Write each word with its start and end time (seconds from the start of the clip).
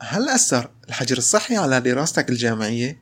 هل 0.00 0.28
أثر 0.28 0.70
الحجر 0.88 1.18
الصحي 1.18 1.56
على 1.56 1.80
دراستك 1.80 2.30
الجامعية؟ 2.30 2.98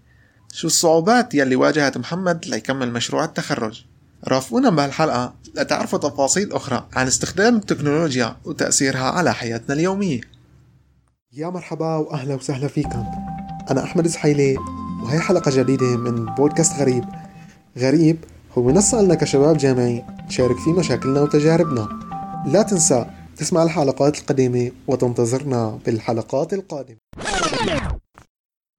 شو 0.53 0.67
الصعوبات 0.67 1.35
يلي 1.35 1.57
واجهت 1.57 1.99
محمد 1.99 2.47
ليكمل 2.47 2.93
مشروع 2.93 3.25
التخرج؟ 3.25 3.85
رافقونا 4.29 4.71
بهالحلقة 4.71 5.35
لتعرفوا 5.55 5.99
تفاصيل 5.99 6.53
أخرى 6.53 6.89
عن 6.93 7.07
استخدام 7.07 7.57
التكنولوجيا 7.57 8.37
وتأثيرها 8.45 9.11
على 9.11 9.35
حياتنا 9.35 9.75
اليومية 9.75 10.21
يا 11.33 11.49
مرحبا 11.49 11.97
وأهلا 11.97 12.35
وسهلا 12.35 12.69
فيكم 12.69 13.07
أنا 13.71 13.85
أحمد 13.85 14.07
زحيلي 14.07 14.57
وهي 15.03 15.21
حلقة 15.21 15.51
جديدة 15.63 15.97
من 15.97 16.25
بودكاست 16.25 16.73
غريب 16.73 17.05
غريب 17.79 18.25
هو 18.59 18.63
منصة 18.63 19.03
لنا 19.03 19.15
كشباب 19.15 19.57
جامعي 19.57 20.05
نشارك 20.27 20.57
فيه 20.57 20.73
مشاكلنا 20.73 21.21
وتجاربنا 21.21 21.89
لا 22.47 22.63
تنسى 22.63 23.07
تسمع 23.39 23.63
الحلقات 23.63 24.19
القديمة 24.21 24.73
وتنتظرنا 24.89 25.79
بالحلقات 25.87 26.53
القادمة. 26.53 26.97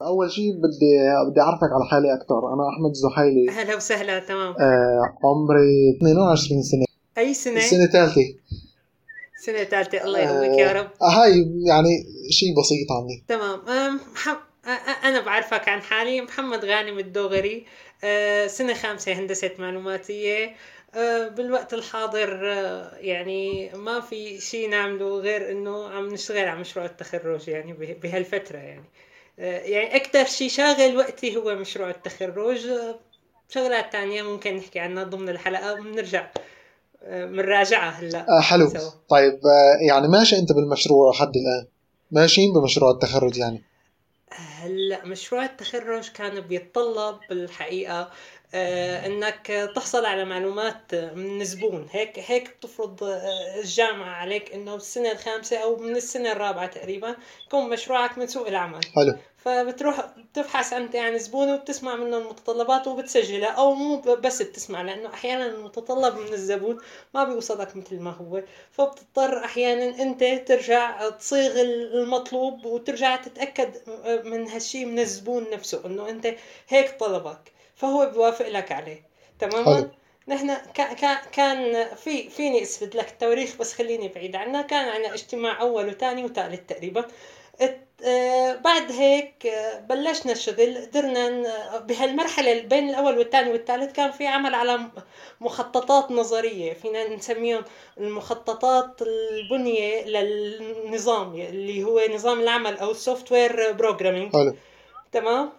أول 0.02 0.32
شيء 0.32 0.52
بدي 0.52 0.92
بدي 1.32 1.42
أعرفك 1.42 1.64
على 1.76 1.86
حالي 1.92 2.14
أكثر 2.14 2.54
أنا 2.54 2.64
أحمد 2.70 2.94
زحيلي. 2.94 3.50
أهلا 3.50 3.76
وسهلا 3.76 4.20
تمام. 4.20 4.54
آه 4.60 5.18
عمري 5.24 5.98
22 5.98 6.64
سنة. 6.64 6.86
أي 7.18 7.34
سنة؟ 7.34 7.58
السنة 7.58 7.84
الثالثة. 7.84 8.22
سنة 9.46 9.64
ثالثه 9.64 10.04
الله 10.04 10.20
يقويك 10.20 10.60
يا 10.60 10.72
رب. 10.74 10.88
آه 11.02 11.10
هاي 11.24 11.32
يعني 11.68 11.90
شيء 12.30 12.50
بسيط 12.60 12.92
عني. 12.92 13.24
تمام. 13.28 13.60
أم، 13.70 13.96
مح- 14.14 14.34
أ- 14.66 14.68
أ- 14.68 15.06
أنا 15.06 15.22
بعرفك 15.26 15.70
عن 15.70 15.82
حالي. 15.82 16.22
محمد 16.22 16.66
غانم 16.66 17.00
الدوغري. 17.00 17.66
سنة 18.48 18.74
خامسة 18.74 19.12
هندسة 19.14 19.52
معلوماتية. 19.60 20.46
أه، 20.46 20.54
بالوقت 21.30 21.74
الحاضر 21.74 22.52
أه، 22.54 22.92
يعني 22.98 23.70
ما 23.74 24.00
في 24.00 24.42
شيء 24.42 24.70
نعمله 24.70 25.20
غير 25.20 25.52
إنه 25.52 25.90
عم 25.90 26.08
نشتغل 26.14 26.48
على 26.48 26.60
مشروع 26.60 26.86
التخرج 26.86 27.48
يعني 27.48 27.74
به- 27.74 27.98
بهالفترة 28.04 28.58
يعني. 28.58 28.86
أه، 29.40 29.60
يعني 29.60 29.96
أكثر 29.96 30.26
شيء 30.26 30.50
شاغل 30.50 30.98
وقتي 30.98 31.36
هو 31.38 31.56
مشروع 31.56 31.90
التخرج. 31.90 32.60
شغلات 33.50 33.92
تانية 33.92 34.22
ممكن 34.24 34.56
نحكي 34.56 34.80
عنها 34.80 35.04
ضمن 35.04 35.30
الحلقة 35.30 35.74
وبنرجع 35.74 36.28
أه، 37.04 37.26
بنراجعها 37.26 37.90
هلأ. 37.90 38.26
آه 38.30 38.42
حلو. 38.42 38.70
سوا. 38.70 38.90
طيب 39.10 39.34
آه 39.34 39.78
يعني 39.90 40.08
ماشي 40.08 40.38
أنت 40.40 40.52
بالمشروع 40.52 41.12
لحد 41.12 41.34
الآن؟ 41.38 41.68
ماشيين 42.12 42.54
بمشروع 42.54 42.92
التخرج 42.92 43.38
يعني؟ 43.38 43.64
هلأ 44.32 45.06
مشروع 45.06 45.46
التخرج 45.46 46.12
كان 46.12 46.40
بيتطلب 46.40 47.20
بالحقيقة 47.30 48.02
آه، 48.02 48.08
إنك 48.54 49.72
تحصل 49.76 50.06
على 50.06 50.26
معلومات 50.26 50.96
من 50.96 51.44
زبون 51.44 51.88
هيك 51.92 52.20
هيك 52.20 52.50
بتفرض 52.58 53.04
آه، 53.04 53.60
الجامعة 53.60 54.10
عليك 54.10 54.54
إنه 54.54 54.74
بالسنة 54.76 55.12
الخامسة 55.12 55.58
أو 55.58 55.76
من 55.78 55.96
السنة 55.96 56.32
الرابعة 56.32 56.66
تقريبا 56.66 57.16
يكون 57.48 57.70
مشروعك 57.70 58.18
من 58.18 58.28
سوق 58.28 58.48
العمل. 58.48 58.80
حلو. 58.96 59.18
فبتروح 59.38 60.06
بتبحث 60.18 60.74
انت 60.74 60.96
عن 60.96 61.18
زبون 61.18 61.54
وبتسمع 61.54 61.96
منه 61.96 62.18
المتطلبات 62.18 62.88
وبتسجلها 62.88 63.50
أو 63.50 63.74
مو 63.74 64.02
بس 64.02 64.42
بتسمع 64.42 64.82
لأنه 64.82 65.14
أحيانا 65.14 65.46
المتطلب 65.46 66.16
من 66.18 66.34
الزبون 66.34 66.78
ما 67.14 67.24
بيوصلك 67.24 67.76
مثل 67.76 68.00
ما 68.00 68.12
هو. 68.12 68.42
فبتضطر 68.72 69.46
أحيانا 69.46 70.02
أنت 70.02 70.24
ترجع 70.24 71.10
تصيغ 71.10 71.62
المطلوب 71.62 72.66
وترجع 72.66 73.16
تتأكد 73.16 73.70
من 74.26 74.48
هالشي 74.48 74.86
من 74.86 75.00
الزبون 75.00 75.50
نفسه 75.54 75.82
إنه 75.86 76.10
أنت 76.10 76.36
هيك 76.70 77.00
طلبك. 77.00 77.55
فهو 77.76 78.06
بيوافق 78.06 78.48
لك 78.48 78.72
عليه. 78.72 79.04
حلو. 79.42 79.50
تماما 79.52 79.90
نحن 80.28 80.58
كا- 80.74 80.94
كا- 80.94 81.22
كان 81.32 81.88
في 81.96 82.30
فيني 82.30 82.62
اثبت 82.62 82.96
لك 82.96 83.10
التواريخ 83.10 83.56
بس 83.60 83.74
خليني 83.74 84.08
بعيد 84.08 84.36
عنها 84.36 84.62
كان 84.62 84.90
عندنا 84.90 85.14
اجتماع 85.14 85.62
أول 85.62 85.88
وثاني 85.88 86.24
وثالث 86.24 86.60
تقريبا. 86.68 87.06
آه، 88.06 88.56
بعد 88.56 88.92
هيك 88.92 89.46
آه، 89.46 89.80
بلشنا 89.80 90.32
الشغل. 90.32 90.78
قدرنا 90.78 91.28
اللي 92.40 92.62
بين 92.62 92.90
الأول 92.90 93.18
والثاني 93.18 93.52
والثالث 93.52 93.92
كان 93.94 94.12
في 94.12 94.28
عمل 94.28 94.56
على 94.56 94.80
مخططات 95.42 96.12
نظرية. 96.12 96.74
فينا 96.74 97.08
نسميهم 97.16 97.64
المخططات 97.98 99.02
البنية 99.02 100.06
للنظام 100.06 101.36
اللي 101.36 101.84
هو 101.84 102.02
نظام 102.14 102.40
العمل 102.40 102.78
أو 102.78 102.92
ال 102.92 103.32
software 103.32 103.72
programming 103.72 104.34
حلو. 104.34 104.56
تمام؟ 105.12 105.50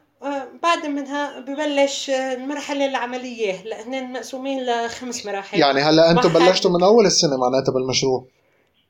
بعد 0.63 0.87
منها 0.87 1.41
ببلش 1.41 2.11
المرحلة 2.11 2.87
العملية 2.87 3.63
لأننا 3.65 4.01
مقسومين 4.03 4.67
لخمس 4.67 5.27
مراحل. 5.27 5.59
يعني 5.59 5.81
هلأ 5.81 6.13
واحد- 6.13 6.27
بلشتوا 6.27 6.71
من 6.71 6.83
أول 6.83 7.07
السنة 7.07 7.37
معناتها 7.37 7.73
بالمشروع؟ 7.73 8.25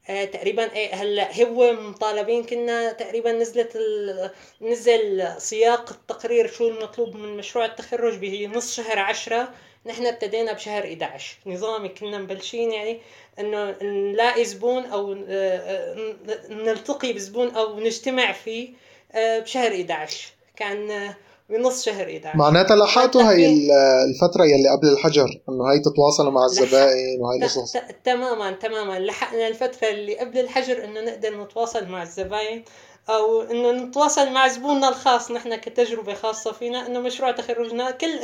آه 0.08 0.24
تقريبا 0.24 0.72
إيه 0.72 0.94
هلأ 0.94 1.42
هو 1.44 1.72
مطالبين 1.72 2.44
كنا 2.44 2.92
تقريبا 2.92 3.32
نزلت 3.32 3.76
ال... 3.76 4.30
نزل 4.60 5.28
سياق 5.38 5.90
التقرير 5.90 6.46
شو 6.46 6.68
المطلوب 6.68 7.16
من 7.16 7.36
مشروع 7.36 7.64
التخرج 7.64 8.14
بنص 8.18 8.74
شهر 8.76 8.98
عشرة. 8.98 9.48
نحن 9.86 10.06
ابتدينا 10.06 10.52
بشهر 10.52 10.84
11 10.84 11.36
نظامي 11.46 11.88
كنا 11.88 12.18
مبلشين 12.18 12.72
يعني 12.72 13.00
إنه 13.40 13.76
نلاقي 13.82 14.44
زبون 14.44 14.84
أو 14.84 15.12
آه، 15.12 15.16
آه، 15.28 16.12
نلتقي 16.50 17.12
بزبون 17.12 17.50
أو 17.50 17.80
نجتمع 17.80 18.32
فيه 18.32 18.68
آه، 19.12 19.38
بشهر 19.38 19.72
11 19.72 20.26
كان 20.56 21.14
بنص 21.50 21.84
شهر 21.84 22.06
11 22.06 22.36
معناتها 22.38 22.76
لحقتوا 22.76 23.22
هي 23.22 23.26
التقييم. 23.26 23.70
ال- 23.70 23.72
الفترة 24.08 24.44
يلي 24.44 24.68
قبل 24.76 24.88
الحجر 24.88 25.40
إنه 25.48 25.72
هي 25.72 25.78
تتواصلوا 25.78 26.30
مع 26.32 26.44
الزبائن 26.44 27.20
وهي 27.20 27.38
القصص. 27.38 27.72
تماما 28.04 28.50
تماما. 28.52 28.98
لحقنا 28.98 29.48
الفترة 29.48 29.88
اللي 29.88 30.18
قبل 30.18 30.38
الحجر 30.38 30.84
إنه 30.84 31.00
نقدر 31.00 31.42
نتواصل 31.42 31.86
مع 31.88 32.02
الزباين. 32.02 32.64
أو 33.08 33.42
انه 33.42 33.70
نتواصل 33.72 34.30
مع 34.32 34.48
زبوننا 34.48 34.88
الخاص 34.88 35.30
نحن 35.30 35.56
كتجربة 35.56 36.14
خاصة 36.14 36.52
فينا 36.52 36.86
إنه 36.86 37.00
مشروع 37.00 37.30
تخرجنا 37.30 37.90
كل 37.90 38.20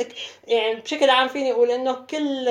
يعني 0.47 0.75
بشكل 0.81 1.09
عام 1.09 1.27
فيني 1.27 1.51
أقول 1.51 1.71
إنه 1.71 1.93
كل 1.93 2.47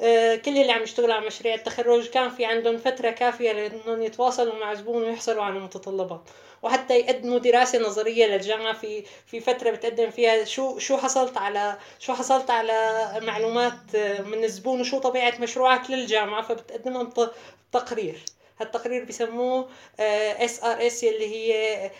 آه، 0.00 0.36
كل 0.36 0.58
اللي 0.58 0.72
عم 0.72 0.82
يشتغلوا 0.82 1.14
على 1.14 1.26
مشاريع 1.26 1.54
التخرج 1.54 2.08
كان 2.08 2.30
في 2.30 2.44
عندهم 2.44 2.76
فترة 2.78 3.10
كافية 3.10 3.52
لإنهم 3.52 4.02
يتواصلوا 4.02 4.54
مع 4.54 4.74
زبون 4.74 5.02
ويحصلوا 5.02 5.42
على 5.42 5.56
المتطلبات. 5.56 6.20
وحتى 6.62 6.98
يقدموا 6.98 7.38
دراسة 7.38 7.78
نظرية 7.78 8.26
للجامعة 8.26 8.72
في 8.72 9.04
في 9.26 9.40
فترة 9.40 9.70
بتقدم 9.70 10.10
فيها 10.10 10.44
شو 10.44 10.78
شو 10.78 10.96
حصلت 10.96 11.36
على 11.38 11.78
شو 11.98 12.14
حصلت 12.14 12.50
على 12.50 13.10
معلومات 13.22 13.96
من 14.26 14.44
الزبون 14.44 14.80
وشو 14.80 14.98
طبيعة 14.98 15.34
مشروعك 15.40 15.90
للجامعة 15.90 16.42
فبتقدمهم 16.42 17.10
تقرير. 17.72 18.24
هالتقرير 18.62 19.04
بسموه 19.04 19.68
SRS 19.98 21.04
اللي 21.04 21.26
هي 21.26 21.90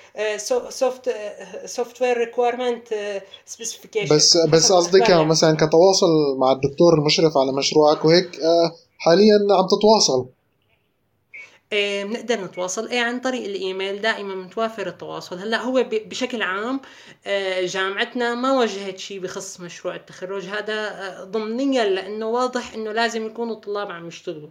soft 0.69 1.15
software 1.65 2.17
requirement 2.17 2.89
specification 3.47 4.17
بس 4.17 4.37
بس 4.37 4.73
قصدي 4.73 5.01
كان 5.01 5.27
مثلا 5.27 5.57
كتواصل 5.57 6.39
مع 6.39 6.53
الدكتور 6.53 6.95
المشرف 6.95 7.33
على 7.37 7.53
مشروعك 7.53 8.05
وهيك 8.05 8.41
آه، 8.41 8.73
حاليا 8.99 9.39
عم 9.59 9.67
تتواصل؟ 9.67 10.29
إيه 11.73 12.05
بنقدر 12.05 12.45
نتواصل. 12.45 12.89
إيه 12.89 13.01
عن 13.01 13.21
طريق 13.21 13.45
الإيميل 13.45 14.01
دائما 14.01 14.35
متوافر 14.35 14.87
التواصل. 14.87 15.39
هلأ 15.39 15.63
هو 15.63 15.87
بشكل 15.91 16.43
عام 16.43 16.81
آه، 17.27 17.67
جامعتنا 17.67 18.35
ما 18.35 18.59
وجهت 18.59 18.99
شيء 18.99 19.21
بخص 19.21 19.61
مشروع 19.61 19.95
التخرج. 19.95 20.45
هذا 20.45 20.75
آه، 20.75 21.25
ضمنيا 21.25 21.85
لأنه 21.85 22.27
واضح 22.27 22.75
إنه 22.75 22.93
لازم 22.93 23.27
يكونوا 23.27 23.55
الطلاب 23.55 23.91
عم 23.91 24.09
يشتغلوا. 24.09 24.51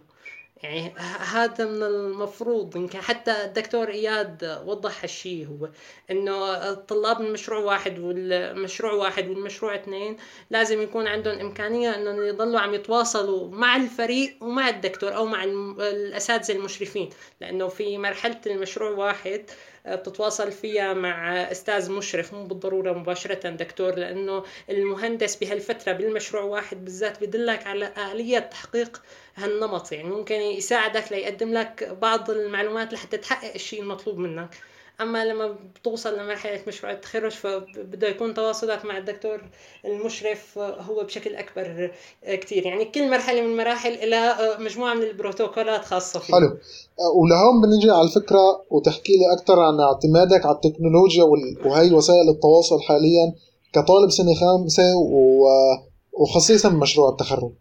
يعني 0.62 0.92
هذا 1.32 1.64
من 1.64 1.82
المفروض 1.82 2.76
يمكن 2.76 3.00
حتى 3.00 3.44
الدكتور 3.44 3.88
إياد 3.88 4.62
وضح 4.66 5.02
هالشيء 5.02 5.48
هو 5.48 5.68
إنه 6.10 6.50
الطلاب 6.70 7.20
من 7.20 7.32
مشروع 7.32 7.58
واحد 7.58 7.98
والمشروع 7.98 8.92
واحد 8.92 9.28
والمشروع 9.28 9.74
اثنين 9.74 10.16
لازم 10.50 10.82
يكون 10.82 11.06
عندهم 11.06 11.38
إمكانية 11.38 11.94
إنهم 11.94 12.22
يضلوا 12.22 12.60
عم 12.60 12.74
يتواصلوا 12.74 13.48
مع 13.48 13.76
الفريق 13.76 14.36
ومع 14.40 14.68
الدكتور 14.68 15.16
أو 15.16 15.26
مع 15.26 15.44
الأساتذة 15.44 16.56
المشرفين 16.56 17.10
لأنه 17.40 17.68
في 17.68 17.98
مرحلة 17.98 18.40
المشروع 18.46 18.90
واحد 18.90 19.44
آه، 19.50 19.71
بتتواصل 19.86 20.52
فيها 20.52 20.94
مع 20.94 21.32
أستاذ 21.32 21.92
مشرف 21.92 22.34
مو 22.34 22.44
بالضرورة 22.44 22.92
مباشرة 22.92 23.50
دكتور 23.50 23.94
لأنه 23.94 24.44
المهندس 24.70 25.36
بهالفترة 25.36 25.92
بالمشروع 25.92 26.42
واحد 26.42 26.84
بالذات 26.84 27.24
بدلك 27.24 27.66
على 27.66 27.92
آلية 28.12 28.38
تحقيق 28.38 29.02
هالنمط. 29.36 29.92
يعني 29.92 30.08
ممكن 30.08 30.34
يساعدك 30.34 31.12
ليقدم 31.12 31.52
لك 31.52 31.84
بعض 31.84 32.30
المعلومات 32.30 32.92
لحتى 32.92 33.16
تحقق 33.16 33.54
الشيء 33.54 33.82
المطلوب 33.82 34.18
منك. 34.18 34.58
أما 35.00 35.24
لما 35.24 35.56
بتوصل 35.80 36.18
لمرحلة 36.18 36.60
مشروع 36.68 36.92
التخرج 36.92 37.30
فبده 37.30 38.08
يكون 38.08 38.34
تواصلك 38.34 38.84
مع 38.84 38.98
الدكتور 38.98 39.40
المشرف 39.84 40.58
هو 40.58 41.04
بشكل 41.04 41.34
أكبر 41.34 41.90
كتير. 42.26 42.66
يعني 42.66 42.84
كل 42.84 43.10
مرحلة 43.10 43.40
من 43.40 43.50
المراحل 43.52 44.10
لها 44.10 44.58
مجموعة 44.58 44.94
من 44.94 45.02
البروتوكولات 45.02 45.84
خاصة 45.84 46.20
فيها. 46.20 46.36
حلو. 46.36 46.46
آه، 46.48 47.16
ولهون 47.16 47.62
بنجي 47.62 47.90
على 47.90 48.02
الفكرة 48.02 48.62
وتحكي 48.70 49.12
لي 49.12 49.40
أكثر 49.40 49.60
عن 49.60 49.80
اعتمادك 49.80 50.46
على 50.46 50.54
التكنولوجيا 50.64 51.24
وهي 51.64 51.92
وسائل 51.92 52.28
التواصل 52.34 52.80
حاليا 52.82 53.32
كطالب 53.72 54.10
سنة 54.10 54.34
خامسة 54.34 54.82
و- 54.96 55.76
وخصيصا 56.12 56.68
مشروع 56.68 57.08
التخرج. 57.10 57.52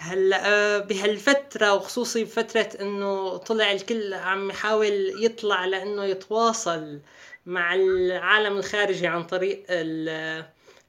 هلا 0.00 0.46
آه، 0.46 0.78
بهالفترة 0.78 1.74
وخصوصي 1.74 2.24
بفترة 2.24 2.68
إنه 2.80 3.36
طلع 3.36 3.72
الكل 3.72 4.14
عم 4.14 4.50
يحاول 4.50 5.24
يطلع 5.24 5.64
لأنه 5.64 6.04
يتواصل 6.04 7.00
مع 7.46 7.74
العالم 7.74 8.56
الخارجي 8.56 9.06
عن 9.06 9.24
طريق 9.24 9.64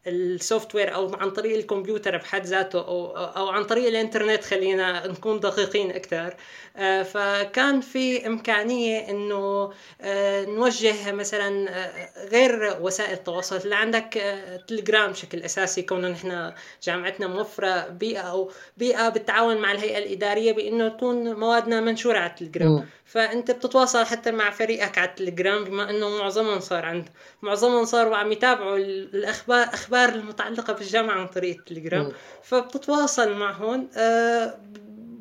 السوفت 0.10 0.76
وير 0.76 0.96
أو 0.96 1.16
عن 1.16 1.32
طريق 1.32 1.58
الكمبيوتر 1.58 2.18
بحد 2.18 2.46
ذاته 2.46 2.80
أو 2.80 3.18
أو 3.18 3.48
عن 3.48 3.64
طريق 3.64 3.88
الإنترنت 3.88 4.44
خلينا 4.44 5.08
نكون 5.08 5.40
دقيقين 5.40 5.92
أكثر 5.92 6.36
آه، 6.78 7.04
فكان 7.04 7.82
في 7.82 8.28
إمكانية 8.28 9.10
إنه 9.10 9.72
آه، 10.02 10.46
نوجه 10.46 11.12
مثلا 11.12 11.70
آه، 11.70 12.28
غير 12.30 12.78
وسائل 12.82 13.14
التواصل. 13.14 13.58
اللي 13.58 13.76
عندك 13.76 14.24
تليجرام 14.68 15.12
بشكل 15.12 15.40
أساسي 15.40 15.82
كونه 15.82 16.10
نحن 16.10 16.54
جامعتنا 16.84 17.28
موفرة 17.28 17.88
بيئة 17.88 18.20
أو 18.22 18.52
بيئة 18.78 19.10
بالتعاون 19.10 19.58
مع 19.58 19.72
الهيئة 19.72 19.98
الإدارية 19.98 20.52
بإنه 20.52 20.88
تكون 20.88 21.34
موادنا 21.34 21.82
منشورة 21.82 22.18
على 22.18 22.30
التليجرام. 22.30 22.86
فأنت 23.10 23.52
بتتواصل 23.52 24.06
حتى 24.06 24.32
مع 24.32 24.50
فريقك 24.50 24.98
على 24.98 25.10
التليجرام 25.10 25.64
بما 25.64 25.90
إنه 25.90 26.10
معظمهم 26.10 26.60
صار 26.60 26.86
عند 26.86 27.10
معظمهم 27.42 27.86
صاروا 27.86 28.18
عم 28.18 28.32
يتابعوا 28.32 28.78
الأخبار 28.78 29.68
الاخبار 30.06 30.22
المتعلقة 30.22 30.74
بالجامعة 30.74 31.20
عن 31.20 31.28
طريق 31.28 31.58
التليجرام. 31.58 32.12
فبتتواصل 32.44 33.34
معهم 33.34 33.88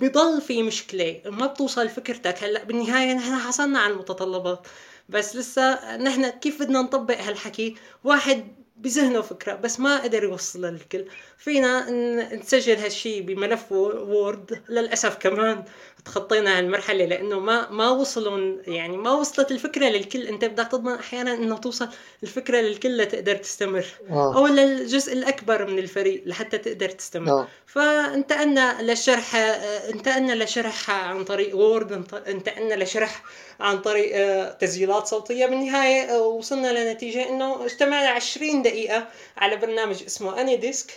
بضل 0.01 0.41
في 0.41 0.63
مشكلة 0.63 1.23
ما 1.27 1.47
بتوصل 1.47 1.89
فكرتك. 1.89 2.45
هلأ 2.45 2.65
بالنهاية 2.65 3.15
نحن 3.15 3.35
حصلنا 3.35 3.79
على 3.79 3.93
المتطلبات 3.93 4.67
بس 5.09 5.37
لسه 5.37 5.97
نحن 5.97 6.29
كيف 6.29 6.63
بدنا 6.63 6.83
نطبق 6.83 7.21
هالحكي؟ 7.21 7.77
واحد 8.05 8.49
بذهنه 8.77 9.21
فكرة 9.21 9.55
بس 9.55 9.81
ما 9.81 10.03
قدر 10.03 10.25
يوصلها 10.25 10.71
للكل. 10.71 11.05
فينا 11.39 11.91
نسجل 12.35 12.77
هالشي 12.77 13.21
بملف 13.21 13.73
وورد 13.73 14.63
للأسف 14.69 15.17
كمان 15.17 15.65
تخطينا 16.05 16.59
هالمرحلة 16.59 17.05
لأنه 17.05 17.41
ما 17.41 17.71
ما 17.71 17.91
وصلوا 17.91 18.57
يعني 18.67 18.97
ما 18.97 19.13
وصلت 19.13 19.51
الفكرة 19.51 19.89
للكل 19.89 20.27
أنت 20.27 20.45
بدك 20.45 20.69
تضمن 20.69 20.95
أحيانا 20.95 21.35
أنه 21.35 21.57
توصل 21.57 21.89
الفكرة 22.23 22.61
للكل 22.61 22.99
لتقدر 22.99 23.37
تستمر 23.37 23.87
آه. 24.11 24.37
أو 24.37 24.47
للجزء 24.47 25.13
الأكبر 25.13 25.67
من 25.67 25.79
الفريق 25.79 26.23
لحتى 26.27 26.59
تقدر 26.59 26.89
تستمر 26.89 27.31
آه. 27.31 27.49
فانتقلنا 27.67 28.83
للشرح 28.83 29.35
انتقلنا 29.95 30.45
لشرح 30.45 30.91
عن 30.91 31.25
طريق 31.25 31.57
Word 31.57 31.93
انتقلنا 32.29 32.85
لشرح 32.85 33.23
عن 33.61 33.79
طريق 33.79 34.11
آه، 34.15 34.53
تسجيلات 34.53 35.07
صوتية 35.07 35.47
بالنهاية 35.47 36.03
آه، 36.03 36.23
وصلنا 36.23 36.91
لنتيجة 36.91 37.29
إنه 37.29 37.65
اجتمعنا 37.65 38.09
20 38.09 38.63
دقيقة 38.63 39.09
على 39.37 39.57
برنامج 39.57 40.03
اسمه 40.03 40.41
AnyDesk 40.41 40.93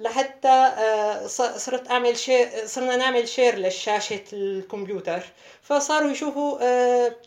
لحتى 0.00 0.48
آه، 0.48 1.26
صرت 1.56 1.90
أعمل 1.90 2.16
share 2.18 2.48
صرنا 2.66 2.96
نعمل 2.96 3.28
share 3.28 3.58
لشاشه 3.58 4.24
الكمبيوتر. 4.32 5.22
فصاروا 5.62 6.10
يشوفوا 6.10 6.58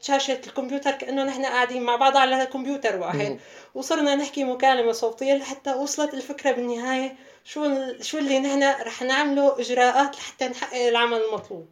شاشة 0.01 0.41
الكمبيوتر 0.47 0.91
كأنه 0.91 1.23
نحن 1.23 1.45
قاعدين 1.45 1.83
مع 1.83 1.95
بعض 1.95 2.17
على 2.17 2.45
كمبيوتر 2.45 2.95
واحد. 2.95 3.39
وصرنا 3.75 4.15
نحكي 4.15 4.43
مكالمة 4.43 4.91
صوتية 4.91 5.33
لحتى 5.33 5.73
وصلت 5.73 6.13
الفكرة 6.13 6.51
بالنهاية. 6.51 7.15
شو 7.45 7.75
شو 8.01 8.17
اللي 8.17 8.39
نحن 8.39 8.63
رح 8.63 9.01
نعمله؟ 9.01 9.59
إجراءات 9.59 10.15
لحتى 10.15 10.47
نحقق 10.47 10.87
العمل 10.87 11.21
المطلوب. 11.21 11.67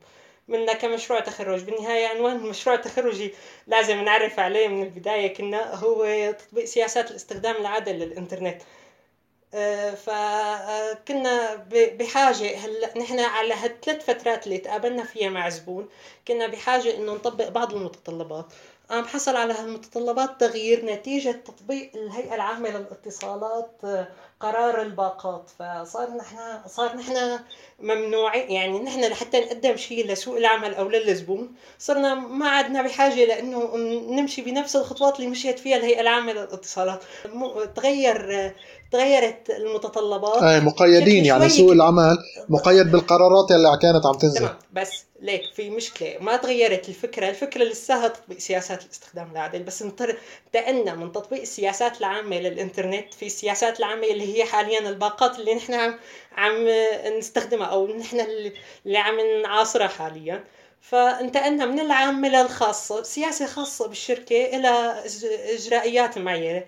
منا 0.48 0.74
كمشروع 0.74 1.20
تخرج. 1.20 1.64
بالنهاية 1.64 2.08
عنوان 2.08 2.36
المشروع 2.36 2.76
التخرجي 2.76 3.34
لازم 3.68 4.04
نعرف 4.04 4.40
عليه 4.40 4.68
من 4.68 4.84
البداية 4.84 5.34
كنا 5.34 5.76
هو 5.76 6.32
تطبيق 6.32 6.66
سياسات 6.66 7.12
الاستخدام 7.12 7.56
العادل 7.56 7.92
للإنترنت. 7.92 8.62
آه، 8.62 8.81
فكنا 9.96 11.56
بحاجة 11.72 12.58
هلا 12.58 12.98
نحن 12.98 13.20
على 13.20 13.54
هالثلاث 13.54 14.06
فترات 14.06 14.48
اللي 14.48 14.58
تقابلنا 14.58 15.04
فيها 15.04 15.30
مع 15.30 15.50
زبون 15.50 15.90
كنا 16.28 16.48
بحاجة 16.48 16.96
إنه 16.96 17.14
نطبق 17.14 17.50
بعض 17.50 17.74
المتطلبات. 17.74 18.46
قام 18.90 19.06
حصل 19.06 19.36
على 19.36 19.54
هالمتطلبات 19.54 20.40
تغيير 20.40 20.86
نتيجة 20.86 21.32
تطبيق 21.32 21.92
الهيئة 21.96 22.36
العامة 22.36 22.70
للاتصالات 22.70 23.72
آه، 23.84 24.08
قرار 24.40 24.82
الباقات. 24.82 25.50
فصار 25.60 26.10
نحن 26.18 26.38
صار 26.68 26.96
نحن 26.96 27.40
ممنوعين 27.80 28.52
يعني 28.52 28.80
نحن 28.80 29.04
لحتى 29.04 29.40
نقدم 29.40 29.76
شيء 29.78 30.08
لسوق 30.08 30.38
العمل 30.38 30.74
أو 30.76 30.90
للزبون 30.90 31.56
صرنا 31.80 32.14
ما 32.16 32.50
عدنا 32.50 32.82
بحاجة 32.82 33.26
لإنه 33.26 33.76
نمشي 34.10 34.42
بنفس 34.42 34.76
الخطوات 34.76 35.20
اللي 35.20 35.28
مشيت 35.30 35.60
فيها 35.60 35.78
الهيئة 35.78 36.02
العامة 36.02 36.34
للاتصالات. 36.34 37.04
تغير 37.76 38.54
تغيرت 38.92 39.50
المتطلبات. 39.50 40.44
أي 40.44 40.60
مقيدين 40.60 41.26
يعني 41.26 41.50
سوق 41.50 41.72
العمل 41.72 42.18
مقيد 42.50 42.92
بالقرارات 42.92 43.52
اللي 43.52 43.78
كانت 43.82 44.06
عم 44.06 44.14
تنزل. 44.14 44.40
تمام 44.40 44.58
بس 44.74 44.92
ليك 45.20 45.42
في 45.56 45.70
مشكلة 45.70 46.18
ما 46.20 46.38
تغيرت 46.38 46.90
الفكرة. 46.90 47.30
الفكرة 47.30 47.64
لساها 47.64 48.08
تطبيق 48.08 48.38
سياسات 48.38 48.84
الاستخدام 48.86 49.32
العادل 49.32 49.64
بس 49.64 49.82
انتقلنا 49.82 50.96
من 50.96 51.12
تطبيق 51.12 51.42
السياسات 51.42 52.00
العامة 52.00 52.40
للإنترنت 52.40 53.14
في 53.14 53.26
السياسات 53.26 53.80
العامة 53.80 54.08
اللي 54.08 54.38
هي 54.38 54.46
حاليا 54.46 54.90
الباقات 54.90 55.40
اللي 55.40 55.56
نحن 55.56 55.74
عم 55.74 55.98
عم 56.38 56.68
نستخدمها 57.18 57.68
أو 57.68 57.88
نحن 57.88 58.20
اللي 58.86 58.98
عم 58.98 59.16
نعاصرها 59.44 59.88
حاليا. 59.88 60.44
فانتقلنا 60.82 61.66
من 61.66 61.80
العامه 61.80 62.30
للخاصه 62.30 63.04
سياسة 63.04 63.46
خاصة 63.46 63.88
بالشركة 63.88 64.46
إلى 64.46 65.04
إجرائيات 65.54 66.18
معينة. 66.18 66.58
آه، 66.58 66.66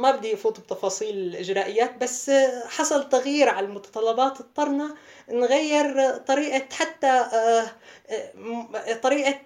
ما 0.00 0.10
بدي 0.10 0.34
أفوت 0.34 0.60
بتفاصيل 0.60 1.16
الاجرائيات 1.16 1.96
بس 2.00 2.30
حصل 2.66 3.08
تغيير 3.08 3.48
على 3.48 3.66
المتطلبات. 3.66 4.40
اضطرنا 4.40 4.94
نغير 5.30 6.16
طريقة 6.16 6.62
حتى 6.72 7.06
آه، 7.06 7.66
آه، 8.10 8.94
طريقة 9.02 9.40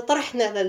طرحنا 0.00 0.62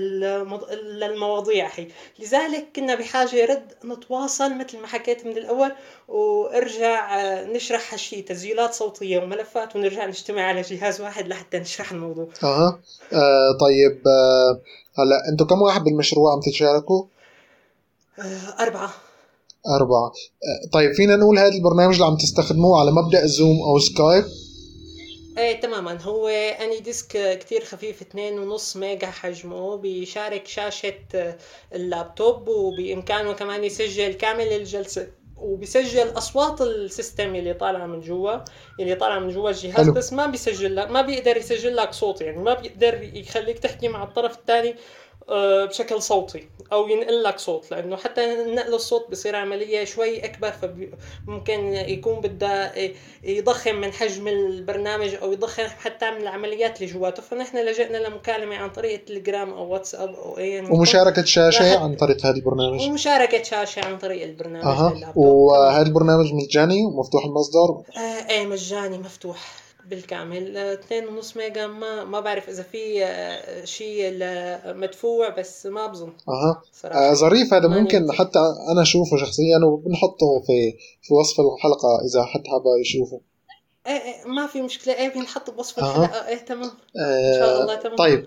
للمواضيع 0.74 1.68
هي. 1.74 1.86
لذلك 2.18 2.66
كنا 2.76 2.94
بحاجة 2.94 3.44
رد 3.44 3.72
نتواصل 3.84 4.54
مثل 4.58 4.78
ما 4.78 4.86
حكيت 4.86 5.26
من 5.26 5.36
الأول 5.36 5.72
وارجع 6.08 7.22
نشرح 7.42 7.92
هالشيء 7.92 8.24
تسجيلات 8.24 8.74
صوتية 8.74 9.18
وملفات 9.18 9.76
ونرجع 9.76 10.06
نجتمع 10.06 10.42
على 10.42 10.60
جهاز 10.60 11.00
واحد 11.00 11.28
لحتى 11.28 11.58
نشرح 11.58 11.92
الموضوع. 11.92 12.28
أها. 12.42 12.80
آه 13.12 13.58
طيب 13.60 14.02
آه 14.06 14.60
هلا 14.98 15.28
أنتم 15.32 15.46
كم 15.46 15.62
واحد 15.62 15.84
بالمشروع 15.84 16.32
عم 16.32 16.40
تشاركوا 16.40 17.04
آه، 17.04 17.21
أربعة. 18.60 18.90
أربعة. 19.80 20.06
آه، 20.06 20.70
طيب 20.72 20.92
فينا 20.92 21.16
نقول 21.16 21.38
هذا 21.38 21.54
البرنامج 21.54 21.94
اللي 21.94 22.06
عم 22.06 22.16
تستخدموه 22.16 22.80
على 22.80 22.90
مبدأ 22.90 23.26
Zoom 23.26 23.62
أو 23.62 23.78
Skype 23.78 24.24
إيه 25.38 25.60
تماما. 25.60 26.02
هو 26.02 26.28
AnyDesk 26.28 27.38
كتير 27.38 27.64
خفيف 27.64 28.02
اتنين 28.02 28.38
ونص 28.38 28.76
ميجا 28.76 29.06
حجمه 29.06 29.76
بيشارك 29.76 30.46
شاشة 30.46 30.94
آه، 31.14 31.36
اللابتوب 31.74 32.48
وبإمكانه 32.48 33.32
كمان 33.32 33.64
يسجل 33.64 34.12
كامل 34.12 34.46
الجلسة 34.46 35.06
وبيسجل 35.36 36.08
أصوات 36.18 36.60
ال 36.60 36.71
system 36.71 37.34
اللي 37.34 37.54
طالعه 37.54 37.86
من 37.86 38.00
جوا 38.00 38.36
اللي 38.80 38.94
طالعه 38.94 39.18
من 39.18 39.28
جوا 39.28 39.50
الجهاز 39.50 39.76
حلو. 39.76 39.92
بس 39.92 40.12
ما 40.12 40.26
بيسجل 40.26 40.76
لك 40.76 40.90
ما 40.90 41.02
بيقدر 41.02 41.36
يسجل 41.36 41.76
لك 41.76 41.92
صوت 41.92 42.20
يعني 42.20 42.38
ما 42.38 42.54
بيقدر 42.54 43.02
يخليك 43.14 43.58
تحكي 43.58 43.88
مع 43.88 44.04
الطرف 44.04 44.38
الثاني 44.38 44.70
آه، 44.70 44.76
بشكل 45.28 46.02
صوتي 46.02 46.48
أو 46.72 46.88
ينقل 46.88 47.22
لك 47.22 47.38
صوت 47.38 47.70
لأنه 47.70 47.96
حتى 47.96 48.26
نقل 48.26 48.74
الصوت 48.74 49.10
بصير 49.10 49.36
عملية 49.36 49.84
شوي 49.84 50.24
أكبر 50.24 50.52
فممكن 50.52 51.74
يكون 51.74 52.20
بدها 52.20 52.72
يضخم 53.24 53.74
من 53.74 53.92
حجم 53.92 54.28
البرنامج 54.28 55.14
أو 55.14 55.32
يضخم 55.32 55.62
حتى 55.62 56.10
من 56.10 56.20
العمليات 56.22 56.82
اللي 56.82 56.92
جواته. 56.92 57.22
فنحن 57.22 57.58
لجأنا 57.58 57.98
لمكالمة 57.98 58.56
عن 58.56 58.70
طريق 58.70 58.92
التليجرام 58.92 59.50
أو 59.50 59.72
واتساب 59.72 60.14
أو 60.14 60.38
أي 60.38 60.60
ومشاركة 60.60 61.24
شاشة 61.24 61.78
عن 61.78 61.96
طريق 61.96 62.26
هذا 62.26 62.36
البرنامج. 62.36 62.80
ومشاركة 62.80 63.42
شاشة 63.42 63.84
عن 63.84 63.98
طريق 63.98 64.22
البرنامج 64.22 65.02
أه. 65.02 65.12
وهذا 65.16 65.86
البرنامج 65.86 66.32
مجاني 66.32 66.84
ومفتوح 66.84 67.24
المصدر؟ 67.24 67.82
آه 67.96 68.30
إيه 68.30 68.46
مجاني 68.46 68.98
مفتوح. 68.98 69.62
بالكامل. 69.90 70.56
اثنين 70.56 71.08
ونص 71.08 71.36
ميجا 71.36 71.66
ما 71.66 72.04
ما 72.04 72.20
بعرف 72.20 72.48
إذا 72.48 72.62
في 72.62 73.04
آه، 73.04 73.64
شيء 73.64 74.18
مدفوع 74.64 75.28
بس 75.28 75.66
ما 75.66 75.86
بظن 75.86 76.12
أها. 76.28 76.62
آه 76.84 77.14
ظريف 77.14 77.54
هذا. 77.54 77.68
ممكن 77.68 78.12
حتى 78.12 78.38
أنا 78.72 78.82
أشوفه 78.82 79.16
شخصيا 79.16 79.58
وبنحطه 79.66 80.40
في 80.46 80.76
في 81.02 81.14
وصف 81.14 81.40
الحلقة 81.40 81.88
إذا 82.10 82.24
حد 82.24 82.46
حابب 82.46 82.80
يشوفه. 82.80 83.20
إيه 83.86 83.92
إيه 83.92 84.24
ما 84.26 84.46
في 84.46 84.62
مشكلة. 84.62 84.94
إيه 84.94 85.14
بنحط 85.14 85.50
بوصف 85.50 85.78
الحلقة. 85.78 86.28
إيه 86.28 86.36
تمام. 86.36 86.70
إن 86.96 87.38
شاء 87.38 87.62
الله 87.62 87.74
تمام. 87.74 87.96
طيب. 87.96 88.26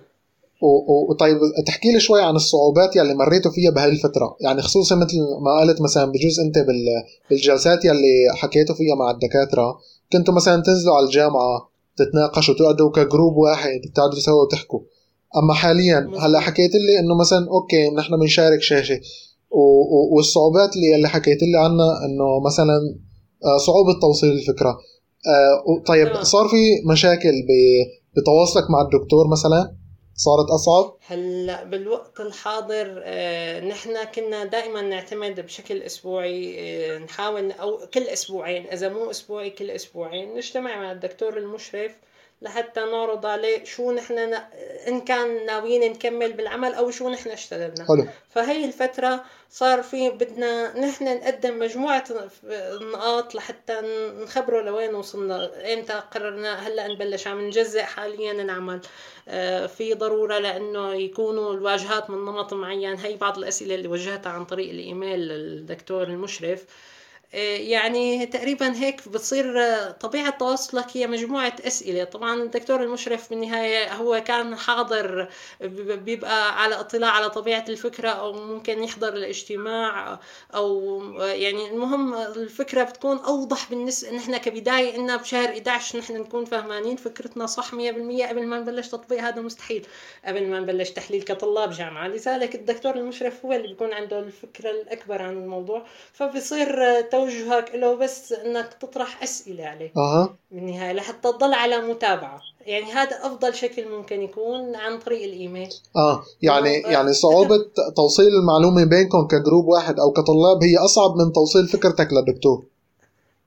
وطيب 1.10 1.38
تحكي 1.66 1.92
لي 1.92 2.00
شوي 2.00 2.22
عن 2.22 2.34
الصعوبات 2.36 2.96
يلي 2.96 3.14
مريتوا 3.14 3.50
فيها 3.50 3.70
بهاي 3.70 3.88
الفترة. 3.88 4.36
يعني 4.40 4.62
خصوصا 4.62 4.94
مثل 4.94 5.16
ما 5.40 5.60
قلت 5.60 5.80
مثلا 5.80 6.04
بجوز 6.04 6.40
أنت 6.40 6.54
بالجلسات 7.30 7.84
يلي 7.84 8.36
حكيتوا 8.36 8.74
فيها 8.74 8.94
مع 8.94 9.10
الدكاترة 9.10 9.78
كنتوا 10.12 10.34
مثلا 10.34 10.62
تنزلوا 10.62 10.94
على 10.96 11.06
الجامعة 11.06 11.70
تتناقشوا 11.96 12.54
تقعدوا 12.54 12.90
ك 12.90 12.98
group 12.98 13.36
واحد 13.36 13.80
تقعدوا 13.94 14.18
سوا 14.18 14.42
وتحكوا. 14.42 14.80
أما 15.36 15.54
حاليا 15.54 16.10
هلأ 16.18 16.40
حكيت 16.40 16.70
لي 16.74 16.98
إنه 16.98 17.14
مثلا 17.20 17.48
okay 17.50 17.90
نحن 17.96 18.20
بنشارك 18.20 18.62
شاشة. 18.62 19.00
والصعوبات 20.16 20.76
اللي 20.76 20.96
اللي 20.96 21.08
حكيت 21.08 21.42
لي 21.42 21.58
عنها 21.58 22.04
إنه 22.04 22.40
مثلا 22.46 22.78
آه، 23.44 23.58
صعوبة 23.66 24.00
توصيل 24.00 24.32
الفكرة. 24.32 24.70
آه 24.70 25.82
طيب 25.86 26.08
تمام. 26.08 26.24
صار 26.24 26.48
في 26.48 26.88
مشاكل 26.92 27.32
بتواصلك 28.16 28.70
مع 28.70 28.80
الدكتور 28.82 29.28
مثلا؟ 29.28 29.76
صارت 30.16 30.50
أصعب؟ 30.50 30.96
هلأ 31.06 31.64
بالوقت 31.64 32.20
الحاضر 32.20 33.02
آه، 33.04 33.60
نحن 33.60 34.04
كنا 34.04 34.44
دائما 34.44 34.82
نعتمد 34.82 35.40
بشكل 35.40 35.82
أسبوعي 35.82 36.56
آه، 36.58 36.98
نحاول 36.98 37.52
أو 37.52 37.86
كل 37.94 38.02
أسبوعين 38.02 38.66
إذا 38.66 38.88
مو 38.88 39.10
أسبوعي 39.10 39.50
كل 39.50 39.70
أسبوعين 39.70 40.34
نجتمع 40.34 40.76
مع 40.76 40.92
الدكتور 40.92 41.36
المشرف 41.38 41.92
لحتى 42.42 42.80
نعرض 42.80 43.26
عليه 43.26 43.64
شو 43.64 43.92
نحن. 43.92 44.18
إن 44.88 45.00
كان 45.00 45.46
ناويين 45.46 45.92
نكمل 45.92 46.32
بالعمل 46.32 46.74
أو 46.74 46.90
شو 46.90 47.08
نحن 47.08 47.30
اشتغلنا. 47.30 47.86
حلو. 47.88 48.06
فهي 48.30 48.64
الفترة 48.64 49.24
صار 49.50 49.82
في 49.82 50.10
بدنا 50.10 50.78
نحن 50.78 51.04
نقدم 51.04 51.58
مجموعة 51.58 52.04
نقاط 52.80 53.34
لحتى 53.34 53.80
نخبره 54.22 54.62
لوين 54.62 54.94
وصلنا 54.94 55.50
إمتى 55.72 55.92
قررنا 55.92 56.54
هلأ 56.54 56.88
نبلش 56.88 57.26
عم 57.26 57.46
نجزئ 57.46 57.82
حاليا 57.82 58.32
العمل. 58.32 58.80
آه، 59.28 59.66
في 59.66 59.94
ضرورة 59.94 60.38
لأنه 60.38 60.94
يكونوا 60.94 61.54
الواجهات 61.54 62.10
من 62.10 62.18
نمط 62.18 62.52
معين. 62.54 62.94
هي 62.94 63.16
بعض 63.16 63.38
الأسئلة 63.38 63.74
اللي 63.74 63.88
وجهتها 63.88 64.30
عن 64.32 64.44
طريق 64.44 64.70
الإيميل 64.70 65.20
للدكتور 65.20 66.02
المشرف. 66.02 66.64
يعني 67.36 68.26
تقريبا 68.26 68.76
هيك 68.76 69.08
بتصير 69.08 69.60
آه، 69.62 69.90
طبيعة 69.90 70.30
تواصلك 70.30 70.96
هي 70.96 71.06
مجموعة 71.06 71.52
أسئلة. 71.66 72.04
طبعا 72.04 72.42
الدكتور 72.42 72.82
المشرف 72.82 73.30
بالنهاية 73.30 73.94
هو 73.94 74.22
كان 74.26 74.56
حاضر 74.56 75.28
بيبقى 75.60 76.62
على 76.62 76.74
اطلاع 76.80 77.10
على 77.10 77.30
طبيعة 77.30 77.64
الفكرة 77.68 78.08
أو 78.08 78.32
ممكن 78.32 78.82
يحضر 78.82 79.08
الاجتماع 79.08 80.18
أو 80.54 81.00
آه، 81.20 81.26
يعني 81.26 81.70
المهم 81.70 82.14
الفكرة 82.14 82.82
بتكون 82.82 83.18
أوضح 83.18 83.70
بالنسبة 83.70 84.10
نحن 84.16 84.36
كبداية 84.36 84.96
إننا 84.96 85.16
بشهر 85.16 85.48
11 85.48 85.98
نحن 85.98 86.16
نكون 86.16 86.44
فهمانين 86.44 86.96
فكرتنا 86.96 87.46
صح 87.46 87.74
100% 87.74 87.76
قبل 88.28 88.46
ما 88.46 88.60
نبلش 88.60 88.88
تطبيق 88.88 89.20
هذا 89.22 89.40
مستحيل. 89.42 89.86
قبل 90.24 90.46
ما 90.46 90.60
نبلش 90.60 90.90
تحليل 90.90 91.22
كطلاب 91.22 91.70
جامعة. 91.70 92.08
لذلك 92.08 92.54
الدكتور 92.54 92.96
المشرف 92.96 93.44
هو 93.44 93.52
اللي 93.52 93.68
بيكون 93.68 93.92
عنده 93.92 94.18
الفكرة 94.18 94.70
الأكبر 94.70 95.22
عن 95.22 95.32
الموضوع. 95.32 95.86
فبصير 96.12 96.84
آه، 96.84 97.00
توجهك 97.26 97.74
له 97.74 97.94
بس 97.94 98.32
إنك 98.32 98.76
تطرح 98.80 99.22
أسئلة 99.22 99.64
عليه. 99.64 99.92
أها. 99.96 100.36
بالنهايه 100.50 100.92
لحتى 100.92 101.32
تضل 101.32 101.54
على 101.54 101.78
متابعة. 101.78 102.40
يعني 102.66 102.92
هذا 102.92 103.16
أفضل 103.26 103.54
شكل 103.54 103.88
ممكن 103.88 104.22
يكون 104.22 104.76
عن 104.76 104.98
طريق 104.98 105.24
الإيميل. 105.24 105.68
آه 105.96 106.22
يعني 106.42 106.86
آه، 106.86 106.90
يعني 106.90 107.12
صعوبة 107.12 107.56
توصيل 107.96 108.28
المعلومة 108.42 108.84
بينكم 108.84 109.26
كجروب 109.26 109.66
واحد 109.66 110.00
أو 110.00 110.10
كطلاب 110.10 110.62
هي 110.62 110.76
أصعب 110.76 111.16
من 111.16 111.32
توصيل 111.32 111.68
فكرتك 111.68 112.08
للدكتور 112.12 112.64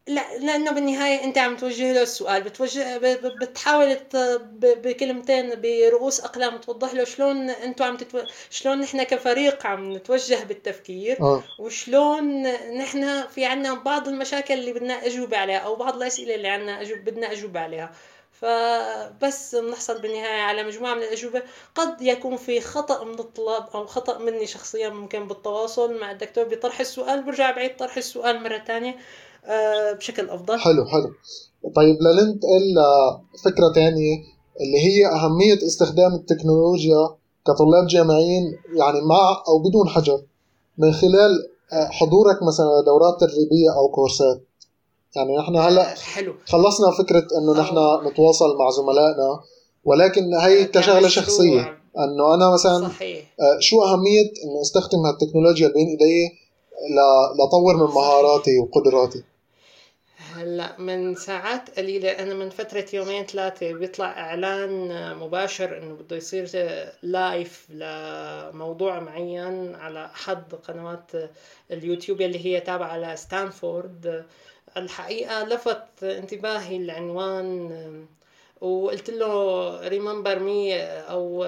لا 0.10 0.38
لأنه 0.38 0.72
بالنهاية 0.72 1.24
أنت 1.24 1.38
عم 1.38 1.58
توجه 1.58 1.94
له 1.94 2.02
السؤال. 2.02 2.44
بتوجه 2.44 2.98
بتحاول 3.42 3.98
بكلمتين 4.60 5.62
برؤوس 5.62 6.20
أقلام 6.20 6.58
توضح 6.58 6.94
له 6.94 7.04
شلون 7.04 7.50
أنتم 7.50 7.86
عم 7.86 7.98
تتو... 7.98 8.20
شلون 8.50 8.80
نحن 8.80 9.04
كفريق 9.04 9.66
عم 9.66 9.94
نتوجه 9.94 10.44
بالتفكير 10.44 11.22
آه. 11.22 11.44
وشلون 11.60 12.42
نحن 12.78 13.28
في 13.28 13.46
عنا 13.46 13.74
بعض 13.74 14.08
المشاكل 14.08 14.54
اللي 14.54 14.74
بدنا 14.74 15.06
اجوبه 15.06 15.38
عليها 15.38 15.58
أو 15.58 15.76
بعض 15.76 15.96
الأسئلة 15.96 16.36
اللي 16.36 16.48
عنا 16.48 16.82
أجوب 16.82 16.98
بدنا 16.98 17.32
اجوبه 17.32 17.60
عليها. 17.60 17.92
فبس 18.42 19.56
بنحصل 19.56 20.02
بالنهاية 20.02 20.42
على 20.42 20.64
مجموعة 20.64 20.94
من 20.94 21.04
الأجوبة. 21.04 21.44
قد 21.76 22.02
يكون 22.02 22.38
في 22.38 22.62
خطأ 22.62 23.04
من 23.04 23.20
الطلاب 23.20 23.70
أو 23.76 23.86
خطأ 23.86 24.18
مني 24.18 24.48
شخصيا 24.48 24.90
ممكن 24.90 25.28
بالتواصل 25.28 26.00
مع 26.00 26.12
الدكتور 26.12 26.44
بطرح 26.44 26.80
السؤال 26.80 27.24
برجع 27.24 27.52
بعيد 27.52 27.78
طرح 27.78 27.98
السؤال 27.98 28.44
مرة 28.44 28.58
ثانية 28.68 28.96
بشكل 30.00 30.30
أفضل. 30.30 30.60
حلو 30.60 30.86
حلو. 30.86 31.10
طيب 31.76 31.98
لننتقل 32.02 32.76
لفكرة 33.36 33.72
تانية 33.76 34.18
اللي 34.62 34.78
هي 34.78 35.08
أهمية 35.08 35.58
استخدام 35.68 36.16
التكنولوجيا 36.16 37.10
كطلاب 37.48 37.88
جامعيين 37.88 38.44
يعني 38.76 39.02
مع 39.02 39.44
أو 39.48 39.60
بدون 39.70 39.90
حجر 39.90 40.22
من 40.78 40.94
خلال 40.94 41.50
آه، 41.74 41.86
حضورك 41.86 42.44
مثلا 42.44 42.68
دورات 42.86 43.20
تدريبية 43.20 43.70
أو 43.78 43.88
كورسات. 43.88 44.42
يعني 45.16 45.38
نحن 45.38 45.56
هلأ 45.56 45.84
حلو. 45.84 46.34
خلصنا 46.46 46.92
فكرة 46.92 47.28
إنه 47.38 47.54
نحن 47.62 47.76
نتواصل 48.08 48.58
مع 48.58 48.70
زملائنا 48.72 49.40
ولكن 49.84 50.34
هي 50.34 50.66
كشغلة 50.66 51.00
كمشروع. 51.02 51.26
شخصية. 51.26 51.62
إنه 51.98 52.34
أنا 52.34 52.54
مثلا 52.54 52.88
صحيح. 52.88 53.36
آه، 53.40 53.60
شو 53.60 53.84
أهمية 53.84 54.22
إنه 54.44 54.62
أستخدم 54.62 55.00
هالتكنولوجيا 55.06 55.68
بين 55.68 55.88
إيدي؟ 55.88 56.30
ل- 56.96 57.44
لطور 57.44 57.76
من 57.76 57.94
مهاراتي 57.94 58.60
وقدراتي. 58.60 59.24
هلأ 60.36 60.80
من 60.80 61.16
ساعات 61.16 61.80
قليلة 61.80 62.10
أنا 62.12 62.34
من 62.34 62.50
فترة 62.50 62.86
يومين 62.94 63.26
ثلاثة 63.26 63.74
بيطلع 63.74 64.06
إعلان 64.06 65.16
مباشر 65.16 65.78
إنه 65.78 65.94
بده 65.96 66.16
يصير 66.16 66.50
لايف 67.04 67.68
لموضوع 67.70 69.00
معين 69.00 69.76
على 69.76 70.06
أحد 70.06 70.56
قنوات 70.68 71.12
اليوتيوب 71.72 72.22
اللي 72.22 72.46
هي 72.46 72.60
تابعة 72.60 72.98
لستانفورد. 72.98 74.26
الحقيقة 74.78 75.44
لفت 75.44 76.04
انتباهي 76.04 76.78
العنوان 76.78 78.06
وقلت 78.62 79.10
له 79.10 79.88
remember 79.88 80.40
me 80.40 80.82
أو 80.84 81.44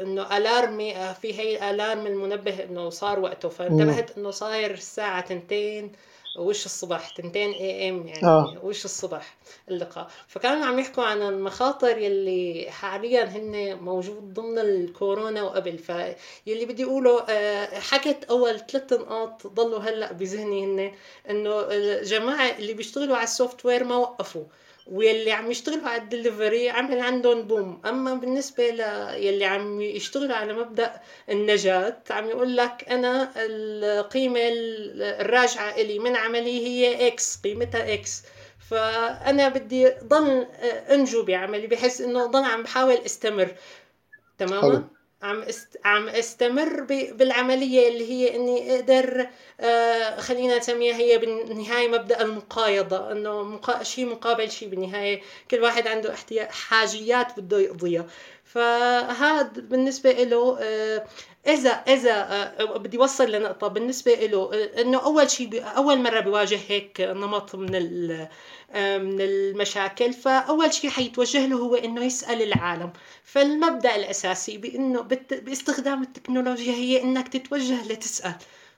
إنه 0.00 0.36
alarm 0.36 1.01
ي 1.01 1.14
في 1.22 1.38
هي 1.40 1.70
alarm 1.70 2.06
المنبه 2.06 2.64
إنه 2.64 2.90
صار 2.90 3.20
وقته. 3.20 3.48
فانتبهت 3.48 4.18
إنه 4.18 4.30
صاير 4.30 4.70
الساعة 4.70 5.20
تنتين 5.20 5.92
وش 6.36 6.66
الصبح؟ 6.66 7.08
تنتين 7.08 7.50
AM 7.50 8.06
يعني 8.06 8.26
آه. 8.26 8.58
وش 8.62 8.84
الصبح 8.84 9.36
اللقاء؟ 9.68 10.08
فكانوا 10.28 10.66
عم 10.66 10.78
يحكوا 10.78 11.04
عن 11.04 11.22
المخاطر 11.22 11.98
يلي 11.98 12.66
حاليا 12.70 13.24
هن 13.24 13.78
موجود 13.78 14.34
ضمن 14.34 14.58
الكورونا 14.58 15.42
وقبل. 15.42 15.78
فيلي 15.78 16.64
بدي 16.66 16.84
أقوله 16.84 17.24
آه، 17.28 17.78
حكت 17.80 18.24
أول 18.24 18.58
ثلاث 18.58 18.92
نقاط 18.92 19.46
ضلوا 19.46 19.78
هلأ 19.78 20.12
بذهني 20.12 20.64
هن 20.64 20.92
إنه 21.30 21.60
الجماعة 21.60 22.58
اللي 22.58 22.72
بيشتغلوا 22.72 23.16
على 23.16 23.24
ال 23.24 23.66
software 23.66 23.84
ما 23.84 23.96
وقفوا. 23.96 24.44
واللي 24.90 25.32
عم 25.32 25.50
يشتغلوا 25.50 25.88
على 25.88 26.02
الدليفري 26.02 26.70
عمل 26.70 27.00
عندهم 27.00 27.42
boom 27.42 27.82
أما 27.86 28.14
بالنسبة 28.14 28.70
للي 28.70 29.44
عم 29.44 29.80
يشتغلوا 29.80 30.36
على 30.36 30.52
مبدأ 30.52 31.00
النجاة 31.28 32.02
عم 32.10 32.28
يقول 32.28 32.56
لك 32.56 32.84
أنا 32.90 33.32
القيمة 33.36 34.40
الراجعة 35.20 35.70
إلي 35.70 35.98
من 35.98 36.16
عملي 36.16 36.66
هي 36.66 37.06
X 37.06 37.38
قيمتها 37.44 37.94
X 37.94 38.22
فأنا 38.70 39.48
بدي 39.48 39.88
ضل 40.04 40.46
أنجو 40.90 41.22
بعملي 41.22 41.66
بحس 41.66 42.00
إنه 42.00 42.26
ضل 42.26 42.44
عم 42.44 42.62
بحاول 42.62 42.94
أستمر. 42.94 43.54
حلو. 44.40 44.99
عم 45.22 45.42
است... 45.42 45.76
عم 45.84 46.08
استمر 46.08 46.80
ب... 46.82 47.16
بالعملية 47.16 47.88
اللي 47.88 48.10
هي 48.10 48.36
إني 48.36 48.74
أقدر 48.76 49.28
آه 49.60 50.20
خلينا 50.20 50.58
نسميها 50.58 50.96
هي 50.96 51.18
بالنهاية 51.18 51.88
مبدأ 51.88 52.22
المقايضة 52.22 53.12
إنه 53.12 53.42
مقا... 53.42 53.82
شيء 53.82 54.06
مقابل 54.06 54.50
شيء 54.50 54.68
بالنهاية 54.68 55.20
كل 55.50 55.60
واحد 55.60 55.86
عنده 55.88 56.14
احتياج 56.14 56.48
حاجيات 56.48 57.40
بده 57.40 57.58
يقضيها. 57.60 58.06
فهذا 58.44 59.50
بالنسبة 59.56 60.12
له 60.12 60.58
آه 60.60 61.06
إذا 61.46 61.70
إذا 61.70 62.12
آه 62.12 62.76
بدي 62.78 62.98
أوصل 62.98 63.30
لنقطة 63.32 63.68
بالنسبة 63.68 64.14
له 64.14 64.50
آه 64.54 64.80
إنه 64.82 64.98
أول 65.04 65.30
شيء. 65.30 65.62
أول 65.76 66.02
مرة 66.02 66.20
بيواجه 66.20 66.58
هيك 66.68 67.00
نمط 67.00 67.54
من. 67.54 67.74
آه 68.72 68.98
من 68.98 69.20
المشاكل 69.20 70.12
فأول 70.12 70.72
شيء 70.72 70.90
حيتوجه 70.90 71.46
له 71.46 71.56
هو 71.56 71.74
إنه 71.74 72.04
يسأل 72.04 72.42
العالم 72.42 72.92
فالمبدأ 73.24 73.96
الأساسي 73.96 74.58
بإنه. 74.58 75.00
باستخدام 75.32 76.02
التكنولوجيا 76.02 76.72
هي 76.72 77.02
إنك 77.02 77.28
تتوجه 77.28 77.84
لتسأل 77.92 78.34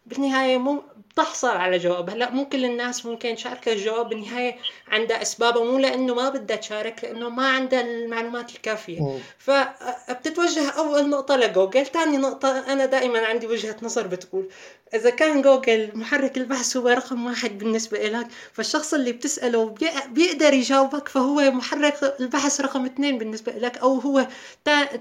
بالنهاية 0.06 0.58
مو 0.58 0.82
بتحصل 1.12 1.48
على 1.56 1.78
جواب. 1.78 2.10
هلأ 2.10 2.30
مو 2.30 2.44
كل 2.48 2.64
الناس 2.64 3.06
ممكن 3.06 3.34
تشارك 3.34 3.68
الجواب 3.68 4.08
بالنهاية 4.08 4.56
عندها 4.88 5.22
أسبابها 5.22 5.64
مو 5.64 5.78
لأنه 5.78 6.14
ما 6.14 6.28
بدها 6.30 6.56
تشارك 6.56 7.04
لأنه 7.04 7.28
ما 7.28 7.48
عندها 7.48 7.80
المعلومات 7.80 8.50
الكافية. 8.50 9.00
فبتتوجه 9.38 10.70
أول 10.70 11.08
نقطة 11.08 11.36
لجوجل. 11.36 11.86
ثاني 11.86 12.16
نقطة 12.16 12.72
أنا 12.72 12.86
دائما 12.86 13.26
عندي 13.26 13.46
وجهة 13.46 13.76
نظر 13.82 14.06
بتقول 14.06 14.48
إذا 14.94 15.10
كان 15.10 15.42
جوجل 15.42 15.90
محرك 15.94 16.36
البحث 16.36 16.76
هو 16.76 16.88
رقم 16.88 17.26
واحد 17.26 17.58
بالنسبة 17.58 17.98
لك 18.08 18.26
فالشخص 18.52 18.94
اللي 18.94 19.12
بتسأله 19.12 19.64
بي- 19.68 19.90
بيقدر 20.08 20.52
يجاوبك 20.54 21.08
فهو 21.08 21.50
محرك 21.50 22.16
البحث 22.20 22.60
رقم 22.60 22.84
اثنين 22.84 23.18
بالنسبة 23.18 23.52
لك 23.52 23.78
أو 23.78 23.98
هو 23.98 24.26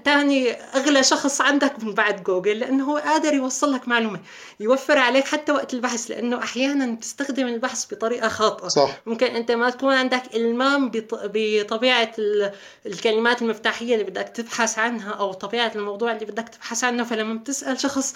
تاني 0.04 0.52
أغلى 0.52 1.02
شخص 1.02 1.40
عندك 1.40 1.84
من 1.84 1.94
بعد 1.94 2.22
جوجل 2.22 2.58
لأنه 2.58 2.84
هو 2.92 2.96
قادر 2.96 3.34
يوصل 3.34 3.72
لك 3.72 3.88
معلومة 3.88 4.20
يوفر 4.60 4.91
عليك 4.98 5.24
حتى 5.26 5.52
وقت 5.52 5.74
البحث 5.74 6.10
لأنه 6.10 6.38
أحيانا 6.38 6.86
بتستخدم 6.94 7.46
البحث 7.46 7.94
بطريقة 7.94 8.28
خاطئة. 8.28 8.68
صح. 8.68 9.00
ممكن 9.06 9.26
أنت 9.26 9.50
ما 9.50 9.70
تكون 9.70 9.94
عندك 9.94 10.22
إلمام 10.34 10.90
بط- 10.90 11.30
بطبيعة 11.34 12.12
ال- 12.18 12.52
الكلمات 12.86 13.42
المفتاحية 13.42 13.94
اللي 13.94 14.04
بدك 14.04 14.28
تبحث 14.28 14.78
عنها 14.78 15.12
أو 15.12 15.32
طبيعة 15.32 15.72
الموضوع 15.74 16.12
اللي 16.12 16.24
بدك 16.24 16.48
تبحث 16.48 16.84
عنه. 16.84 17.04
فلما 17.04 17.34
بتسأل 17.34 17.80
شخص 17.80 18.14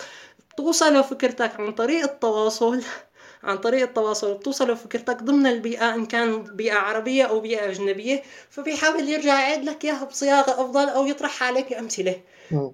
توصله 0.56 1.02
فكرتك 1.02 1.60
عن 1.60 1.72
طريق 1.72 2.02
التواصل. 2.04 2.82
عن 3.44 3.56
طريق 3.56 3.82
التواصل 3.82 4.34
بتوصله 4.34 4.74
فكرتك 4.74 5.22
ضمن 5.22 5.46
البيئة 5.46 5.94
إن 5.94 6.06
كان 6.06 6.42
بيئة 6.42 6.74
عربية 6.74 7.24
أو 7.24 7.40
بيئة 7.40 7.70
أجنبية. 7.70 8.22
فبيحاول 8.50 9.08
يرجع 9.08 9.40
يعيد 9.40 9.64
لك 9.64 9.84
إياها 9.84 10.04
بصياغة 10.04 10.50
أفضل 10.50 10.88
أو 10.88 11.06
يطرح 11.06 11.42
عليك 11.42 11.72
أمثلة. 11.72 12.16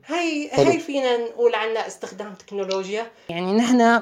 هاي 0.06 0.50
هاي 0.52 0.78
فينا 0.78 1.16
نقول 1.16 1.54
عنها 1.54 1.86
استخدام 1.86 2.34
تكنولوجيا. 2.34 3.06
يعني 3.28 3.52
نحن 3.52 4.00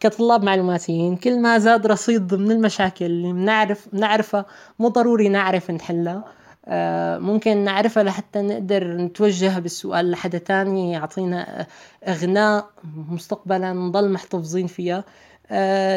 كطلاب 0.00 0.44
معلوماتيين 0.44 1.16
كل 1.16 1.40
ما 1.40 1.58
زاد 1.58 1.86
رصيد 1.86 2.34
من 2.34 2.50
المشاكل 2.50 3.04
اللي 3.04 3.32
بنعرف 3.32 3.88
بنعرفها 3.92 4.46
مو 4.78 4.88
ضروري 4.88 5.28
نعرف 5.28 5.70
نحلها. 5.70 6.24
آه، 6.66 7.18
ممكن 7.18 7.56
نعرفها 7.56 8.02
لحتى 8.02 8.42
نقدر 8.42 8.84
نتوجه 8.84 9.58
بالسؤال 9.58 10.10
لحدا 10.10 10.38
تاني 10.38 10.92
يعطينا 10.92 11.66
إغناء 12.08 12.70
مستقبلا 13.08 13.72
نضل 13.72 14.10
محتفظين 14.10 14.66
فيها. 14.66 15.04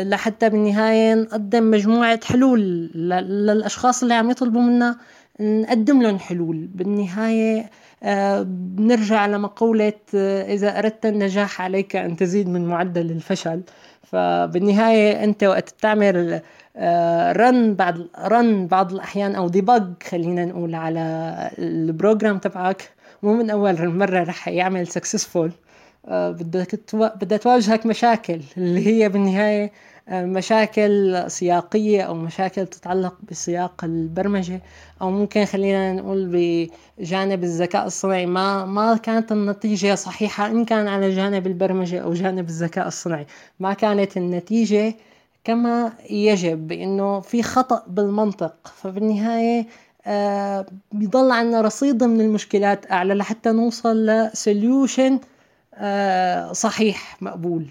لحتى 0.04 0.50
بالنهاية 0.50 1.14
نقدم 1.16 1.72
مجموعة 1.72 2.20
حلول 2.26 2.60
للأشخاص 2.96 4.02
اللي 4.02 4.14
عم 4.14 4.30
يطلبوا 4.32 4.62
منا 4.62 4.98
نقدم 5.40 6.02
لهم 6.02 6.20
حلول. 6.20 6.68
بالنهاية 6.76 7.70
آه، 8.04 8.42
بنرجع 8.48 9.26
لمقولة 9.26 9.94
إذا 10.14 10.80
أردت 10.80 11.06
النجاح 11.06 11.62
عليك 11.62 11.96
أن 11.96 12.16
تزيد 12.18 12.50
من 12.50 12.66
معدل 12.68 13.12
الفشل. 13.12 13.62
فبالنهاية 14.04 15.24
أنت 15.24 15.44
وقت 15.44 15.74
بتعمل 15.74 16.42
run 17.38 17.74
بعد 17.76 18.08
run 18.20 18.68
بعض 18.68 18.94
الأحيان 18.94 19.36
أو 19.36 19.48
debug 19.50 19.84
خلينا 20.10 20.46
نقول 20.46 20.76
على 20.76 21.02
ال 21.60 21.70
program 21.70 22.38
تبعك 22.38 22.90
مو 23.24 23.34
من 23.34 23.50
أول 23.50 23.88
مره 23.90 24.24
رح 24.24 24.48
يعمل 24.48 24.88
successful 24.88 25.48
آه، 25.48 25.67
بدها 26.08 27.38
تواجهك 27.38 27.86
مشاكل 27.86 28.42
اللي 28.58 28.88
هي 28.88 29.10
بالنهاية 29.10 29.72
آه، 30.10 30.26
مشاكل 30.26 31.24
سياقية 31.28 32.02
أو 32.02 32.14
مشاكل 32.14 32.68
تتعلق 32.68 33.16
بسياق 33.32 33.84
البرمجة 33.84 34.62
أو 35.02 35.12
ممكن 35.12 35.46
خلينا 35.46 35.94
نقول 35.94 36.28
بجانب 37.00 37.44
الذكاء 37.44 37.88
الصناعي. 37.88 38.26
ما 38.26 38.66
ما 38.66 38.98
كانت 38.98 39.32
النتيجة 39.32 39.96
صحيحة 39.96 40.48
إن 40.48 40.66
كان 40.66 40.88
على 40.88 41.16
جانب 41.16 41.48
البرمجة 41.48 42.00
أو 42.00 42.14
جانب 42.14 42.50
الذكاء 42.50 42.88
الصناعي. 42.88 43.26
ما 43.60 43.74
كانت 43.74 44.18
النتيجة 44.18 44.96
كما 45.44 45.94
يجب 46.10 46.68
بأنه 46.68 47.20
في 47.20 47.44
خطأ 47.44 47.84
بالمنطق. 47.88 48.54
فبالنهاية 48.82 49.68
آه 50.08 50.66
بيضل 50.92 51.32
عنا 51.32 51.62
رصيد 51.62 52.04
من 52.04 52.22
المشكلات 52.22 52.92
أعلى 52.92 53.14
لحتى 53.14 53.52
نوصل 53.52 54.06
لسوليوشن 54.06 55.20
صحيح 56.52 57.18
مقبول. 57.22 57.66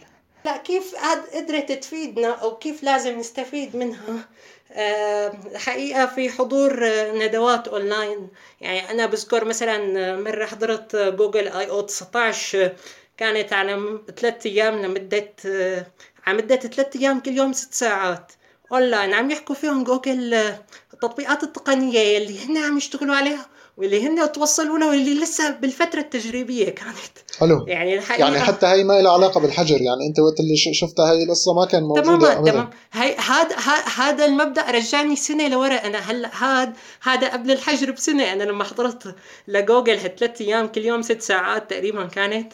لا 0.44 0.56
كيف 0.56 0.94
قدرت 1.34 1.72
تفيدنا 1.72 2.28
أو 2.28 2.56
كيف 2.56 2.82
لازم 2.82 3.18
نستفيد 3.18 3.76
منها؟ 3.76 4.28
آه 4.72 5.32
حقيقة 5.54 6.06
في 6.06 6.30
حضور 6.30 6.84
ندوات 7.14 7.68
أونلاين. 7.68 8.28
يعني 8.60 8.90
أنا 8.90 9.06
بذكر 9.06 9.44
مثلا 9.44 10.16
مرة 10.16 10.46
حضرت 10.46 10.96
Google 10.96 11.48
I/O 11.48 11.80
19 11.80 12.72
كانت 13.16 13.52
على 13.52 13.98
ثلاث 14.16 14.46
أيام 14.46 14.82
لمدة 14.82 15.34
على 16.26 16.36
مدة 16.36 16.56
ثلاثة 16.56 17.00
أيام 17.00 17.20
كل 17.20 17.36
يوم 17.36 17.52
ست 17.52 17.74
ساعات 17.74 18.32
أونلاين. 18.72 19.14
عم 19.14 19.30
يحكوا 19.30 19.54
فيهم 19.54 19.84
جوجل 19.84 20.34
التطبيقات 20.94 21.42
التقنية 21.42 22.18
اللي 22.18 22.44
هن 22.44 22.56
عم 22.56 22.76
يشتغلوا 22.76 23.16
عليها. 23.16 23.46
واللي 23.76 24.06
هن 24.06 24.32
توصلوا 24.32 24.78
له 24.78 24.88
واللي 24.88 25.14
لسه 25.14 25.50
بالفترة 25.50 26.00
التجريبية 26.00 26.70
كانت. 26.70 27.16
حلو. 27.38 27.64
يعني 27.66 27.94
الحقيقة 27.94 28.26
يعني 28.26 28.40
حتى 28.40 28.66
هي 28.66 28.84
ما 28.84 29.00
لها 29.00 29.12
علاقة 29.12 29.40
بالحجر 29.40 29.80
يعني 29.80 30.06
أنت 30.08 30.18
وقت 30.18 30.40
اللي 30.40 30.56
شفتها 30.56 31.12
هي 31.12 31.22
القصة 31.22 31.54
ما 31.54 31.64
كان 31.66 31.82
موجودة 31.82 32.34
تمام 32.34 32.44
تمام. 32.44 32.70
هي 32.92 33.16
هذا 33.16 33.56
هذا 33.96 34.24
المبدأ 34.24 34.70
رجعني 34.70 35.16
سنة 35.16 35.48
لورا. 35.48 35.74
أنا 35.74 35.98
هلأ 35.98 36.30
هذا 36.34 36.72
هذا 37.02 37.28
قبل 37.28 37.50
الحجر 37.50 37.90
بسنة. 37.90 38.32
أنا 38.32 38.44
لما 38.44 38.64
حضرت 38.64 39.14
لجوجل 39.48 39.98
هالثلاث 39.98 40.40
أيام 40.40 40.66
كل 40.66 40.84
يوم 40.84 41.02
ست 41.02 41.22
ساعات 41.22 41.70
تقريبا 41.70 42.06
كانت. 42.06 42.52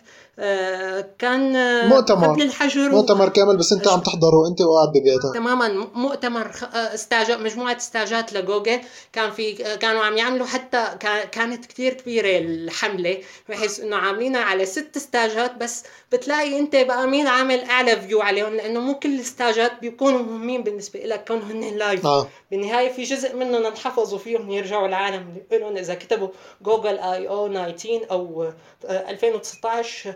كان 1.18 1.56
آه، 1.56 1.86
مؤتمر. 1.88 2.26
قبل 2.32 2.42
الحجر 2.42 2.90
مؤتمر 2.90 3.28
كامل 3.28 3.56
بس 3.56 3.72
انت 3.72 3.88
عم 3.88 4.00
تحضره 4.00 4.48
انت 4.48 4.60
وقاعد 4.60 4.88
ببيتك. 4.88 5.34
تماما 5.34 5.86
مؤتمر 5.94 6.46
آه، 6.74 6.94
استاجات 6.94 7.38
مجموعة 7.38 7.76
استاجات 7.76 8.32
لجوجل. 8.32 8.80
كان 9.12 9.30
في 9.30 9.52
كانوا 9.52 10.02
عم 10.04 10.16
يعملوا 10.16 10.46
حتى 10.46 10.84
كانت 11.32 11.66
كثير 11.66 11.92
كبيرة 11.94 12.38
الحملة 12.38 13.18
بحيث 13.48 13.80
إنه 13.80 13.96
عاملينها 13.96 14.40
على 14.40 14.66
ست 14.66 14.96
ستيجات 14.96 15.56
بس 15.56 15.84
بتلاقي 16.12 16.58
أنت 16.58 16.76
بقى 16.76 17.06
مين 17.06 17.26
عامل 17.26 17.60
أعلى 17.64 18.00
view 18.00 18.20
عليهم 18.20 18.54
لأنه 18.54 18.80
مو 18.80 18.94
كل 18.94 19.14
الستيجات 19.14 19.72
بيكونوا 19.80 20.18
مهمين 20.22 20.62
بالنسبة 20.62 21.00
لك 21.00 21.24
كونهم 21.28 21.50
هن 21.50 21.76
live 21.78 22.06
آه. 22.06 22.28
بالنهاية 22.50 22.92
في 22.92 23.02
جزء 23.02 23.36
منهم 23.36 23.66
انحفظوا 23.66 24.18
فيهم 24.18 24.50
يرجعوا 24.50 24.86
العالم 24.88 25.36
لهم 25.52 25.76
إذا 25.76 25.94
كتبوا 25.94 26.28
جوجل 26.62 26.98
I/O 26.98 27.48
19 27.48 28.06
أو 28.10 28.52
2019 28.84 30.14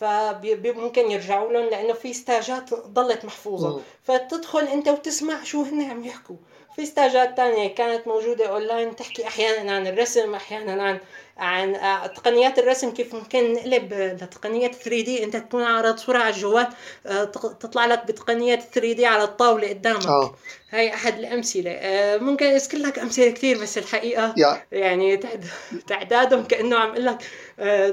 فممكن 0.00 1.10
يرجعوا 1.10 1.52
لهم 1.52 1.64
لأنه 1.70 1.92
في 1.92 2.12
ستيجات 2.12 2.74
ضلت 2.74 3.24
محفوظة. 3.24 3.80
فتدخل 4.02 4.60
أنت 4.66 4.88
وتسمع 4.88 5.42
شو 5.44 5.62
هن 5.62 5.90
عم 5.90 6.04
يحكوا. 6.04 6.36
في 6.76 6.86
ستاجات 6.86 7.36
تانية 7.36 7.74
كانت 7.74 8.06
موجودة 8.08 8.46
أونلاين 8.46 8.96
تحكي 8.96 9.26
أحيانا 9.26 9.76
عن 9.76 9.86
الرسم 9.86 10.34
أحيانا 10.34 10.82
عن 10.82 10.98
عن 11.38 11.74
آه، 11.74 12.06
تقنيات 12.06 12.58
الرسم 12.58 12.90
كيف 12.90 13.14
ممكن 13.14 13.52
نقلب 13.52 13.92
لتقنية 13.94 14.68
3 14.68 14.90
دي. 15.04 15.24
انت 15.24 15.36
تكون 15.36 15.62
عارض 15.62 15.96
صورة 15.96 16.18
على 16.18 16.34
الجوال 16.34 16.66
آه، 17.06 17.24
تطلع 17.60 17.86
لك 17.86 18.06
بتقنية 18.06 18.56
3 18.56 18.92
دي 18.92 19.06
على 19.06 19.24
الطاولة 19.24 19.68
قدامك. 19.68 20.06
أوه. 20.06 20.36
هاي 20.70 20.94
أحد 20.94 21.18
الأمثلة. 21.18 21.70
آه، 21.70 22.16
ممكن 22.16 22.46
اذكر 22.46 22.78
لك 22.78 22.98
أمثلة 22.98 23.30
كثير 23.30 23.62
بس 23.62 23.78
الحقيقة 23.78 24.34
yeah. 24.34 24.56
يعني 24.72 25.20
تعدادهم 25.86 26.44
كأنه 26.44 26.76
عم 26.76 26.90
أقول 26.90 27.06
لك 27.06 27.18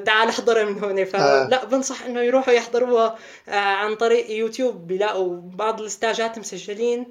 تعال 0.06 0.30
احضرها 0.30 0.64
من 0.64 0.84
هون. 0.84 1.06
فلا 1.06 1.66
بنصح 1.66 2.06
إنه 2.06 2.22
يروحوا 2.22 2.54
يحضروها 2.54 3.18
عن 3.48 3.96
طريق 3.96 4.32
يوتيوب. 4.32 4.88
بيلاقوا 4.88 5.42
بعض 5.44 5.82
الاستاجات 5.82 6.40
مسجلين 6.40 7.06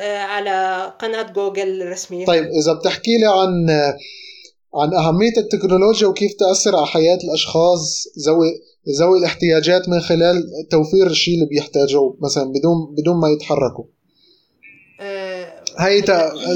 على 0.00 0.92
قناة 0.98 1.22
جوجل 1.22 1.82
الرسمية. 1.82 2.26
طيب 2.26 2.44
إذا 2.44 2.72
بتحكي 2.80 3.10
لي 3.10 3.26
عن 3.26 3.66
عن 4.74 4.94
أهمية 4.94 5.32
التكنولوجيا 5.38 6.08
وكيف 6.08 6.32
تأثر 6.34 6.76
على 6.76 6.86
حياة 6.86 7.18
الأشخاص 7.24 8.04
ذوي 8.26 8.48
ذوي 9.00 9.18
الاحتياجات 9.18 9.88
من 9.88 10.00
خلال 10.00 10.44
توفير 10.70 11.06
الشيء 11.06 11.34
اللي 11.34 11.46
بيحتاجوه 11.46 12.16
مثلا 12.20 12.44
بدون 12.44 12.94
بدون 12.98 13.16
ما 13.20 13.28
يتحركوا. 13.28 13.84
هي 15.78 16.02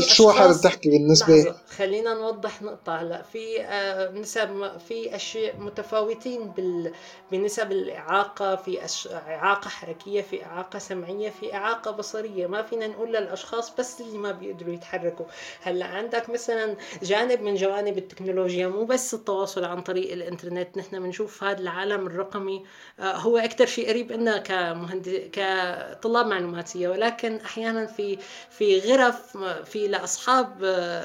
شو 0.02 0.30
حابب 0.30 0.60
تحكي 0.62 0.90
بالنسبة؟ 0.90 1.54
خلينا 1.76 2.14
نوضح 2.14 2.62
نقطة 2.62 2.96
هلا. 2.96 3.22
في 3.22 3.62
آه، 3.62 4.10
نسب 4.10 4.78
في 4.88 5.16
أشياء 5.16 5.56
متفاوتين 5.56 6.48
بال 6.48 6.92
بنسب 7.32 7.72
الإعاقة 7.72 8.56
في 8.56 8.78
إعاقة 9.12 9.68
حركية 9.68 10.22
في 10.22 10.44
إعاقة 10.44 10.78
سمعية 10.78 11.30
في 11.40 11.54
إعاقة 11.54 11.90
بصرية. 11.90 12.46
ما 12.46 12.62
فينا 12.62 12.86
نقول 12.86 13.08
للأشخاص 13.08 13.72
بس 13.78 14.00
اللي 14.00 14.18
ما 14.18 14.32
بيقدروا 14.32 14.74
يتحركوا. 14.74 15.26
هلا 15.62 15.86
عندك 15.86 16.30
مثلا 16.30 16.76
جانب 17.02 17.42
من 17.42 17.54
جوانب 17.54 17.98
التكنولوجيا 17.98 18.68
مو 18.68 18.84
بس 18.84 19.14
التواصل 19.14 19.64
عن 19.64 19.82
طريق 19.82 20.12
الإنترنت. 20.12 20.78
نحن 20.78 21.00
بنشوف 21.02 21.44
هذا 21.44 21.58
العالم 21.58 22.06
الرقمي 22.06 22.64
آه، 23.00 23.16
هو 23.16 23.38
أكثر 23.38 23.66
شيء 23.66 23.88
قريب 23.88 24.12
لنا 24.12 24.38
كمهندس 24.38 25.10
كطلاب 25.32 26.26
معلوماتية. 26.26 26.88
ولكن 26.88 27.36
أحيانا 27.36 27.86
في 27.86 28.18
في 28.50 28.78
غرف 29.06 29.36
في 29.64 29.88
لأصحاب 29.88 30.64
آه، 30.64 31.02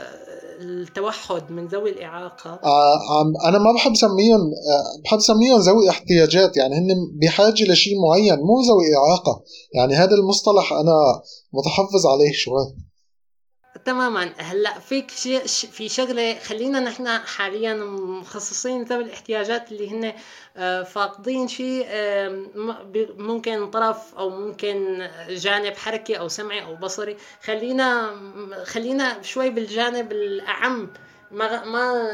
التوحد 0.61 1.51
من 1.51 1.67
ذوي 1.67 1.89
الإعاقة. 1.89 2.59
آه 2.63 3.49
أنا 3.49 3.57
ما 3.57 3.71
بحب 3.71 3.95
سميهم 3.95 4.41
آه 4.41 5.01
بحب 5.03 5.19
سميهم 5.19 5.59
ذوي 5.59 5.89
احتياجات 5.89 6.57
يعني 6.57 6.75
هن 6.75 6.87
بحاجة 7.21 7.71
لشيء 7.71 7.93
معين 8.01 8.39
مو 8.39 8.61
ذوي 8.61 8.85
إعاقة. 8.97 9.43
يعني 9.75 9.93
هذا 9.93 10.15
المصطلح 10.15 10.73
أنا 10.73 11.21
متحفظ 11.53 12.07
عليه 12.07 12.31
شوي. 12.33 12.75
تماما. 13.85 14.33
هلأ 14.37 14.79
فيك 14.79 15.11
شيء 15.11 15.45
في 15.47 15.89
شغلة 15.89 16.39
خلينا 16.39 16.79
نحن 16.79 17.07
حاليا 17.07 17.73
مخصصين 17.73 18.83
ذوي 18.83 19.03
الاحتياجات 19.03 19.71
اللي 19.71 19.89
هن 19.91 20.13
آه، 20.57 20.83
فاقدين 20.83 21.47
شيء 21.47 21.87
ممكن 23.17 23.69
طرف 23.69 24.15
أو 24.15 24.29
ممكن 24.29 25.07
جانب 25.29 25.75
حركي 25.75 26.19
أو 26.19 26.27
سمعي 26.27 26.63
أو 26.63 26.75
بصري. 26.75 27.17
خلينا 27.43 28.15
خلينا 28.65 29.21
شوي 29.21 29.49
بالجانب 29.49 30.11
الأعم. 30.11 30.93
ما 31.31 31.65
ما 31.65 32.11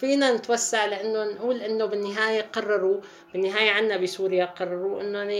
فينا 0.00 0.32
نتوسع 0.32 0.84
لأنه 0.84 1.24
نقول 1.24 1.60
إنه 1.60 1.84
بالنهاية 1.84 2.40
قرروا 2.40 3.00
بالنهاية 3.32 3.70
عندنا 3.70 3.96
بسوريا 3.96 4.44
قرروا 4.44 5.00
إنه 5.00 5.32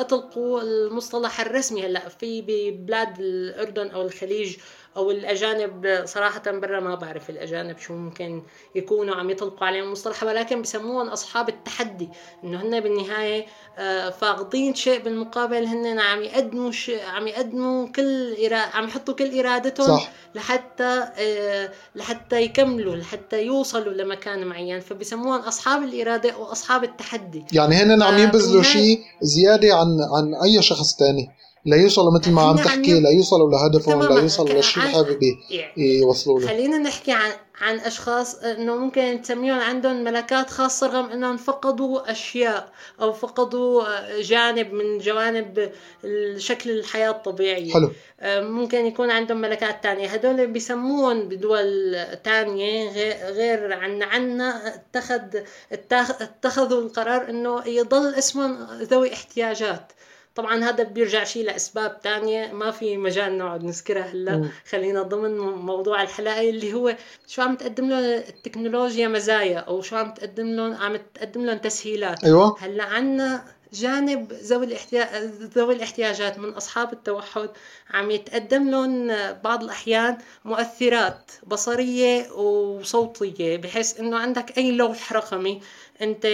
يطلقوا 0.00 0.60
المصطلح 0.60 1.40
الرسمي. 1.40 1.86
هلأ 1.86 2.08
في 2.08 2.42
ببلاد 2.42 3.20
الأردن 3.20 3.90
أو 3.90 4.02
الخليج 4.02 4.56
أو 4.98 5.10
الأجانب 5.10 6.02
صراحة 6.04 6.42
برا 6.46 6.80
ما 6.80 6.94
بعرف 6.94 7.30
الأجانب 7.30 7.78
شو 7.78 7.94
ممكن 7.94 8.42
يكونوا 8.74 9.14
عم 9.14 9.30
يطلقوا 9.30 9.66
عليهم 9.66 9.92
مصطلح 9.92 10.22
ولكن 10.22 10.62
بسموهم 10.62 11.08
أصحاب 11.08 11.48
التحدي 11.48 12.08
إنه 12.44 12.62
هن 12.62 12.80
بالنهاية 12.80 13.46
آه، 13.78 14.10
فاقدين 14.10 14.74
شيء 14.74 15.02
بالمقابل 15.02 15.64
هن 15.64 15.98
عم 15.98 16.22
يقدموا 16.22 16.70
شيء 16.70 17.04
عم 17.04 17.26
يقدموا 17.26 17.88
كل. 17.88 18.34
عم 18.52 18.84
يحطوا 18.84 19.14
كل 19.14 19.38
إرادتهم 19.38 19.98
صح. 19.98 20.10
لحتى 20.34 21.08
آه، 21.18 21.72
لحتى 21.94 22.42
يكملوا 22.42 22.96
لحتى 22.96 23.42
يوصلوا 23.42 23.92
لمكان 23.92 24.46
معين 24.46 24.80
فبسموهم 24.80 25.40
أصحاب 25.40 25.82
الإرادة 25.82 26.38
وأصحاب 26.38 26.84
التحدي 26.84 27.44
يعني 27.52 27.74
هن 27.74 28.02
عم 28.02 28.18
يبذلوا 28.18 28.62
شيء 28.62 29.00
زيادة 29.22 29.74
عن 29.74 29.86
عن 30.16 30.34
أي 30.42 30.62
شخص 30.62 30.96
ثاني 30.98 31.28
ليوصلوا 31.66 32.18
مثل 32.20 32.30
ما 32.30 32.42
عم 32.42 32.56
تحكي 32.56 33.00
ليوصلوا 33.00 33.50
لهدفهم 33.50 34.02
ليوصلوا 34.02 34.54
للشيء 34.54 34.82
اللي 34.82 34.94
حابب 34.94 35.18
يوصلوا 35.76 36.40
له. 36.40 36.46
خلينا 36.46 36.78
نحكي 36.78 37.12
عن 37.12 37.30
عن 37.60 37.78
أشخاص 37.80 38.34
إنه 38.34 38.76
ممكن 38.76 39.20
تسميهم 39.22 39.60
عندهم 39.60 40.04
ملكات 40.04 40.50
خاصة 40.50 40.86
رغم 40.86 41.10
إنهم 41.10 41.36
فقدوا 41.36 42.10
أشياء 42.10 42.72
أو 43.00 43.12
فقدوا 43.12 43.84
جانب 44.20 44.72
من 44.72 44.98
جوانب 44.98 45.70
شكل 46.36 46.70
الحياة 46.70 47.10
الطبيعية. 47.10 47.72
حلو. 47.72 47.90
ممكن 48.24 48.86
يكون 48.86 49.10
عندهم 49.10 49.40
ملكات 49.40 49.82
تانية. 49.82 50.08
هدول 50.08 50.46
بيسموهم 50.46 51.28
بدول 51.28 51.96
تانية 52.24 52.90
غير 53.30 53.72
عن 53.72 54.02
عنا 54.02 54.74
اتخذ 54.74 55.20
اتخذوا 55.72 56.80
القرار 56.80 57.30
إنه 57.30 57.68
يضل 57.68 58.14
اسمهم 58.14 58.66
ذوي 58.82 59.12
احتياجات. 59.12 59.92
طبعا 60.38 60.64
هذا 60.64 60.82
بيرجع 60.82 61.24
شيء 61.24 61.44
لأسباب 61.44 62.00
تانية. 62.00 62.52
ما 62.52 62.70
في 62.70 62.96
مجال 62.96 63.38
نقعد 63.38 63.64
نذكرها 63.64 64.02
هلا. 64.02 64.48
خلينا 64.70 65.02
ضمن 65.02 65.38
موضوع 65.38 66.02
الحلقة 66.02 66.40
اللي 66.40 66.72
هو 66.72 66.96
شو 67.26 67.42
عم 67.42 67.56
تقدم 67.56 67.88
لهم 67.88 68.04
التكنولوجيا 68.04 69.08
مزايا 69.08 69.58
أو 69.58 69.82
شو 69.82 69.96
عم 69.96 70.14
تقدم 70.14 70.46
لهم 70.46 70.74
عم 70.74 70.98
تقدم 71.14 71.46
لهم 71.46 71.58
تسهيلات. 71.58 72.24
أيوه. 72.24 72.56
هلا 72.60 72.84
عنا 72.84 73.44
جانب 73.72 74.32
ذوي 74.32 74.66
الاحتياج 74.66 75.08
ذوي 75.56 75.74
الاحتياجات 75.74 76.38
من 76.38 76.48
أصحاب 76.48 76.92
التوحد. 76.92 77.48
عم 77.90 78.10
يتقدم 78.10 78.70
لهم 78.70 79.08
بعض 79.44 79.62
الأحيان 79.62 80.18
مؤثرات 80.44 81.30
بصرية 81.46 82.32
وصوتية 82.32 83.56
بحيث 83.56 84.00
إنه 84.00 84.18
عندك 84.18 84.58
أي 84.58 84.72
لوح 84.72 85.12
رقمي 85.12 85.60
أنت 86.02 86.26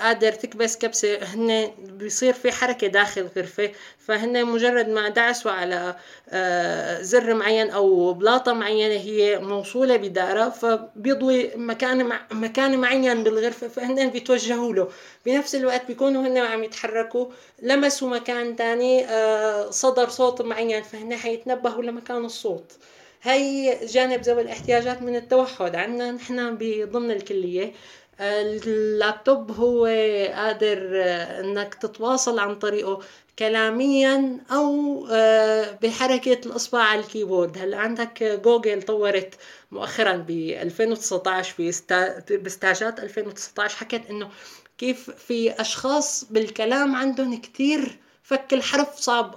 قادر 0.00 0.32
تكبس 0.32 0.76
كبسه 0.78 1.18
هن 1.22 1.70
بيصير 1.78 2.32
في 2.32 2.52
حركة 2.52 2.86
داخل 2.86 3.20
الغرفه 3.20 3.70
فهن 3.98 4.44
مجرد 4.46 4.88
ما 4.88 5.08
دعسوا 5.08 5.50
على 5.50 5.96
آه، 6.28 7.02
زر 7.02 7.34
معين 7.34 7.70
أو 7.70 8.12
بلاطة 8.12 8.52
معينة 8.52 8.94
هي 8.94 9.38
موصولة 9.38 9.96
بدائره 9.96 10.48
فبيضوي 10.48 11.50
مكان 11.56 12.12
مكان 12.32 12.78
معين 12.78 13.24
بالغرفة 13.24 13.68
فهن 13.68 14.10
بيتوجهوا 14.10 14.72
له. 14.72 14.88
بنفس 15.26 15.54
الوقت 15.54 15.86
بيكونوا 15.86 16.26
هن 16.26 16.38
عم 16.38 16.64
يتحركوا 16.64 17.26
لمسوا 17.62 18.08
مكان 18.08 18.56
تاني 18.56 19.06
آه، 19.06 19.70
صدر 19.70 20.08
صوت 20.08 20.42
معين 20.42 20.82
فهن 20.82 21.16
حيتنبهوا 21.16 21.82
لمكان 21.82 22.24
الصوت. 22.24 22.72
هي 23.22 23.78
جانب 23.86 24.20
ذوي 24.20 24.42
الاحتياجات 24.42 25.02
من 25.02 25.16
التوحد 25.16 25.76
عندنا 25.76 26.10
نحن 26.10 26.56
بضمن 26.60 27.10
الكلية. 27.10 27.72
اللابتوب 28.20 29.50
هو 29.50 29.84
قادر 30.34 30.78
إنك 31.40 31.74
تتواصل 31.74 32.38
عن 32.38 32.54
طريقه 32.54 33.00
كلاميا 33.38 34.38
أو 34.52 35.06
آه، 35.10 35.78
بحركة 35.82 36.40
الإصبع 36.46 36.78
على 36.78 37.00
ال 37.00 37.06
keyboard. 37.06 37.58
هلا 37.58 37.76
عندك 37.76 38.40
جوجل 38.44 38.82
طورت 38.82 39.34
مؤخرا 39.70 40.12
ب 40.16 40.30
2019 40.30 41.54
باستاجات 42.30 43.00
2019 43.00 43.76
حكت 43.76 44.02
إنه 44.10 44.30
كيف 44.78 45.10
في 45.10 45.60
أشخاص 45.60 46.24
بالكلام 46.24 46.94
عندهم 46.94 47.40
كتير 47.40 47.98
فك 48.22 48.54
الحرف 48.54 48.96
صعب 48.96 49.34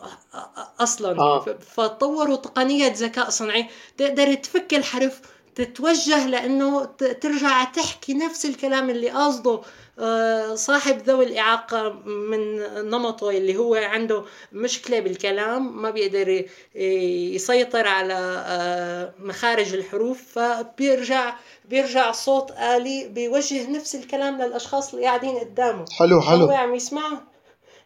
أصلا. 0.79 1.19
آه. 1.19 1.39
فطوروا 1.75 2.35
تقنية 2.35 2.93
ذكاء 2.95 3.29
صنعي 3.29 3.69
تقدر 3.97 4.33
تفك 4.33 4.73
الحرف 4.73 5.21
تتوجه 5.59 6.27
لأنه 6.27 6.85
ترجع 7.21 7.63
تحكي 7.63 8.13
نفس 8.13 8.45
الكلام 8.45 8.89
اللي 8.89 9.09
قصده 9.09 9.61
آه، 9.99 10.55
صاحب 10.55 10.97
ذوي 10.97 11.25
الإعاقة 11.25 11.89
من 12.05 12.59
نمطه 12.89 13.29
اللي 13.29 13.57
هو 13.57 13.75
عنده 13.75 14.23
مشكلة 14.51 14.99
بالكلام 14.99 15.81
ما 15.81 15.89
بيقدر 15.89 16.45
يسيطر 16.75 17.87
على 17.87 18.43
آه، 18.45 19.13
مخارج 19.19 19.73
الحروف 19.73 20.21
فبيرجع 20.39 21.35
بيرجع 21.65 22.11
صوت 22.11 22.51
آلي 22.51 23.07
بيوجه 23.07 23.69
نفس 23.69 23.95
الكلام 23.95 24.41
للأشخاص 24.41 24.93
اللي 24.93 25.05
قاعدين 25.05 25.37
قدامه. 25.37 25.85
حلو 25.99 26.21
حلو. 26.21 26.45
هو 26.45 26.51
عم 26.51 26.75
يسمعه 26.75 27.23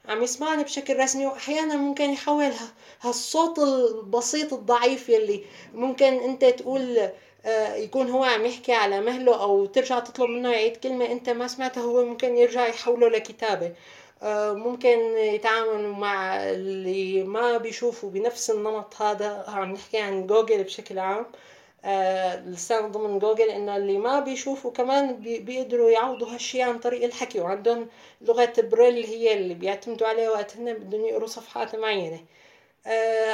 عم 0.10 0.24
يسمعني 0.24 0.64
بشكل 0.64 1.00
رسمي 1.00 1.26
وأحيانا 1.26 1.76
ممكن 1.76 2.10
يحول 2.10 2.52
هالصوت 3.02 3.60
البسيط 3.60 4.54
الضعيف 4.54 5.10
يلي 5.10 5.44
ممكن 5.74 6.14
أنت 6.14 6.46
تقول 6.46 7.10
يكون 7.76 8.10
هو 8.10 8.24
عم 8.24 8.46
يحكي 8.46 8.74
على 8.74 9.02
مهله 9.02 9.42
أو 9.42 9.66
ترجع 9.66 10.00
تطلب 10.00 10.30
منه 10.30 10.52
يعيد 10.52 10.78
كلمة 10.78 11.06
أنت 11.06 11.30
ما 11.30 11.48
سمعتها 11.48 11.84
هو 11.84 12.06
ممكن 12.06 12.38
يرجع 12.38 12.68
يحوله 12.68 13.10
لكتابة. 13.10 13.74
آه، 14.24 14.54
ممكن 14.54 15.00
يتعامل 15.18 15.88
مع 15.88 16.36
اللي 16.44 17.24
ما 17.24 17.58
بيشوفوا 17.58 18.10
بنفس 18.10 18.50
النمط 18.52 19.02
هذا 19.02 19.46
عم 19.48 19.72
نحكي 19.72 19.98
عن 19.98 20.28
جوجل 20.28 20.64
بشكل 20.64 21.00
عام. 21.00 21.26
آه، 21.86 22.40
لسان 22.46 22.92
ضمن 22.92 23.20
جوجل 23.20 23.50
إنه 23.50 23.78
اللي 23.78 23.98
ما 23.98 24.20
بيشوفوا 24.20 24.72
كمان 24.72 25.16
بيقدروا 25.22 25.90
يعوضوا 25.92 26.28
هالشيء 26.34 26.62
عن 26.62 26.80
طريق 26.80 27.04
الحكي 27.04 27.40
وعندهم 27.40 27.88
لغة 28.22 28.54
بريل 28.58 29.06
هي 29.06 29.34
اللي 29.34 29.54
بيعتمدوا 29.54 30.08
عليها 30.08 30.30
وقت 30.32 30.58
بدهم 30.58 31.06
يقروا 31.06 31.28
صفحات 31.28 31.76
معينة. 31.76 32.16
آه، 32.16 32.24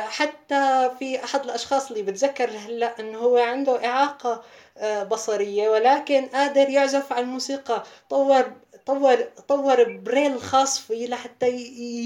حتى 0.08 0.92
في 1.00 1.24
أحد 1.24 1.44
الأشخاص 1.44 1.92
اللي 1.92 2.04
بتذكر 2.04 2.50
هلأ 2.50 3.00
إنه 3.00 3.18
هو 3.18 3.38
عنده 3.38 3.86
إعاقة 3.86 4.44
آه، 4.78 5.04
بصرية 5.04 5.70
ولكن 5.70 6.26
قادر 6.26 6.70
يعزف 6.70 7.14
على 7.14 7.22
الموسيقى. 7.26 7.84
طور 8.10 8.52
طور 8.86 9.16
طور 9.48 9.84
بريل 9.84 10.42
خاص 10.42 10.80
فيه 10.80 11.08
لحتى 11.08 11.48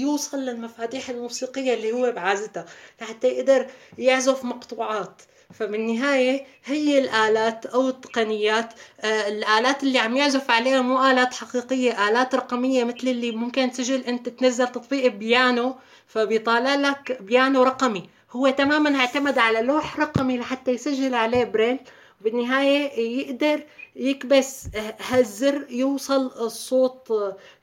يوصل 0.00 0.38
للمفاتيح 0.38 1.08
الموسيقية 1.08 1.74
اللي 1.74 1.92
هو 1.92 2.12
بعازتها 2.12 2.64
لحتى 3.00 3.28
يقدر 3.28 3.66
يعزف 3.98 4.44
مقطوعات. 4.44 5.22
فبالنهاية 5.54 6.46
هي 6.64 6.98
الآلات 6.98 7.66
أو 7.66 7.88
التقنيات 7.88 8.72
آه 9.00 9.28
الآلات 9.28 9.82
اللي 9.82 9.98
عم 9.98 10.16
يعزف 10.16 10.50
عليها 10.50 10.80
مو 10.80 11.10
آلات 11.10 11.34
حقيقية 11.34 12.08
آلات 12.08 12.34
رقمية 12.34 12.84
مثل 12.84 13.08
اللي 13.08 13.30
ممكن 13.32 13.70
تسجل 13.70 14.04
أنت 14.04 14.28
تنزل 14.28 14.68
تطبيق 14.68 15.06
بيانو 15.12 15.76
فبيطالع 16.06 16.74
لك 16.74 17.22
بيانو 17.22 17.62
رقمي. 17.62 18.08
هو 18.30 18.50
تماما 18.50 18.96
اعتمد 18.96 19.38
على 19.38 19.60
لوح 19.60 20.00
رقمي 20.00 20.38
لحتى 20.38 20.70
يسجل 20.70 21.14
عليه 21.14 21.44
بريل. 21.44 21.78
وبالنهاية 22.20 23.00
يقدر 23.00 23.62
يكبس 23.96 24.64
هالزر 25.08 25.66
يوصل 25.70 26.26
الصوت 26.26 27.08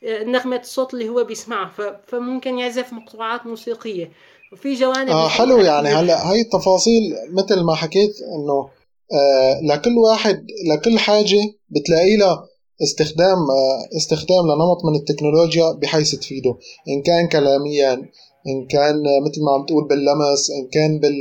نغمة 0.03 0.59
الصوت 0.59 0.93
اللي 0.93 1.09
هو 1.09 1.23
بيسمعها. 1.23 2.01
فممكن 2.07 2.59
يعزف 2.59 2.93
مقطوعات 2.93 3.45
موسيقية. 3.45 4.11
وفي 4.53 4.73
جوانب 4.73 5.09
آه 5.09 5.27
حلو 5.27 5.57
يعني. 5.57 5.89
هلا 5.89 6.31
هاي 6.31 6.41
التفاصيل 6.41 7.01
مثل 7.31 7.63
ما 7.63 7.75
حكيت 7.75 8.11
إنه 8.21 8.69
آه 9.13 9.59
لكل 9.63 9.97
واحد 9.97 10.47
لكل 10.71 10.99
حاجة 10.99 11.39
بتلاقي 11.69 12.17
لها 12.17 12.47
استخدام 12.83 13.37
آه 13.37 13.97
استخدام 13.97 14.45
لنمط 14.45 14.85
من 14.85 14.95
التكنولوجيا 14.95 15.71
بحيث 15.81 16.15
تفيده 16.15 16.57
إن 16.87 17.01
كان 17.01 17.27
كلاميا 17.27 18.09
إن 18.47 18.67
كان 18.67 18.95
مثل 19.25 19.41
ما 19.45 19.51
عم 19.51 19.65
تقول 19.65 19.87
باللمس 19.87 20.51
إن 20.51 20.69
كان 20.73 20.99
بال 20.99 21.15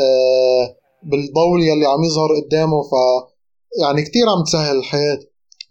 آه 0.00 0.76
بالضوء 1.02 1.58
يلي 1.60 1.86
عم 1.86 2.04
يظهر 2.04 2.28
قدامه 2.40 2.82
ف 2.82 2.92
يعني 3.82 4.02
كتير 4.02 4.22
عم 4.28 4.44
تسهل 4.44 4.76
الحياة. 4.76 5.18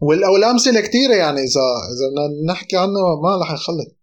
والأمثلة 0.01 0.81
كتيرة 0.81 1.15
يعني 1.15 1.39
إذا 1.41 1.65
إذا 1.91 2.07
نحكي 2.53 2.77
عنها 2.77 3.15
ما 3.23 3.41
رح 3.41 3.53
نخلص. 3.53 4.00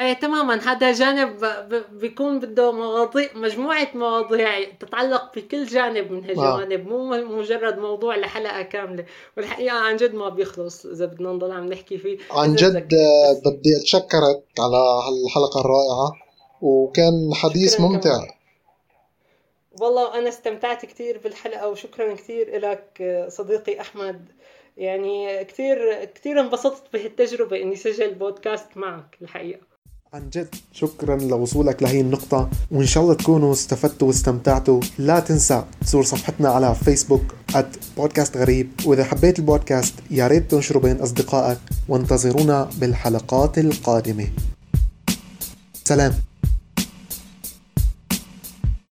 إيه 0.00 0.12
تماما. 0.12 0.54
هذا 0.54 0.92
جانب 0.92 1.44
بيكون 1.92 2.40
بده 2.40 2.72
مواضيع 2.72 3.28
مجموعة 3.34 3.88
مواضيع 3.94 4.64
تتعلق 4.80 5.34
بكل 5.36 5.66
جانب 5.66 6.12
من 6.12 6.24
هالجوانب 6.24 6.88
مو 6.88 7.08
مجرد 7.38 7.78
موضوع 7.78 8.16
لحلقة 8.16 8.62
كاملة. 8.62 9.04
والحقيقة 9.36 9.76
عن 9.76 9.96
جد 9.96 10.14
ما 10.14 10.28
بيخلص 10.28 10.86
إذا 10.86 11.06
بدنا 11.06 11.32
نضل 11.32 11.52
عم 11.52 11.72
نحكي 11.72 11.98
فيه. 11.98 12.18
عن 12.30 12.54
جد 12.54 12.88
بدي 13.44 13.76
أتشكرك 13.80 14.44
على 14.58 14.76
هالحلقة 14.76 15.60
الرائعة 15.60 16.12
وكان 16.62 17.34
حديث 17.34 17.80
ممتع. 17.80 18.16
كمان. 18.16 18.28
والله 19.80 20.18
أنا 20.18 20.28
استمتعت 20.28 20.86
كثير 20.86 21.18
بالحلقة 21.24 21.68
وشكرا 21.68 22.14
كثير 22.14 22.58
لك 22.58 23.24
صديقي 23.28 23.80
أحمد. 23.80 24.28
يعني 24.76 25.44
كثير 25.44 26.04
كثير 26.04 26.40
انبسطت 26.40 26.82
بهالتجربة 26.92 27.62
إني 27.62 27.76
سجل 27.76 28.14
بودكاست 28.14 28.76
معك 28.76 29.18
الحقيقة. 29.22 29.73
عن 30.14 30.30
جد. 30.30 30.54
شكرا 30.72 31.16
لوصولك 31.16 31.82
لهي 31.82 32.00
النقطة 32.00 32.50
وإن 32.70 32.86
شاء 32.86 33.02
الله 33.02 33.14
تكونوا 33.14 33.52
استفدتوا 33.52 34.08
واستمتعتوا. 34.08 34.80
لا 34.98 35.20
تنسى 35.20 35.64
تزور 35.80 36.04
صفحتنا 36.04 36.48
على 36.48 36.74
فيسبوك 36.74 37.22
بودكاست 37.96 38.36
غريب. 38.36 38.70
وإذا 38.84 39.04
حبيت 39.04 39.38
البودكاست 39.38 39.94
يا 40.10 40.26
ريت 40.26 40.50
تنشره 40.50 40.78
بين 40.78 40.96
أصدقائك 40.96 41.58
وانتظرونا 41.88 42.70
بالحلقات 42.78 43.58
القادمة. 43.58 44.28
سلام. 45.84 46.14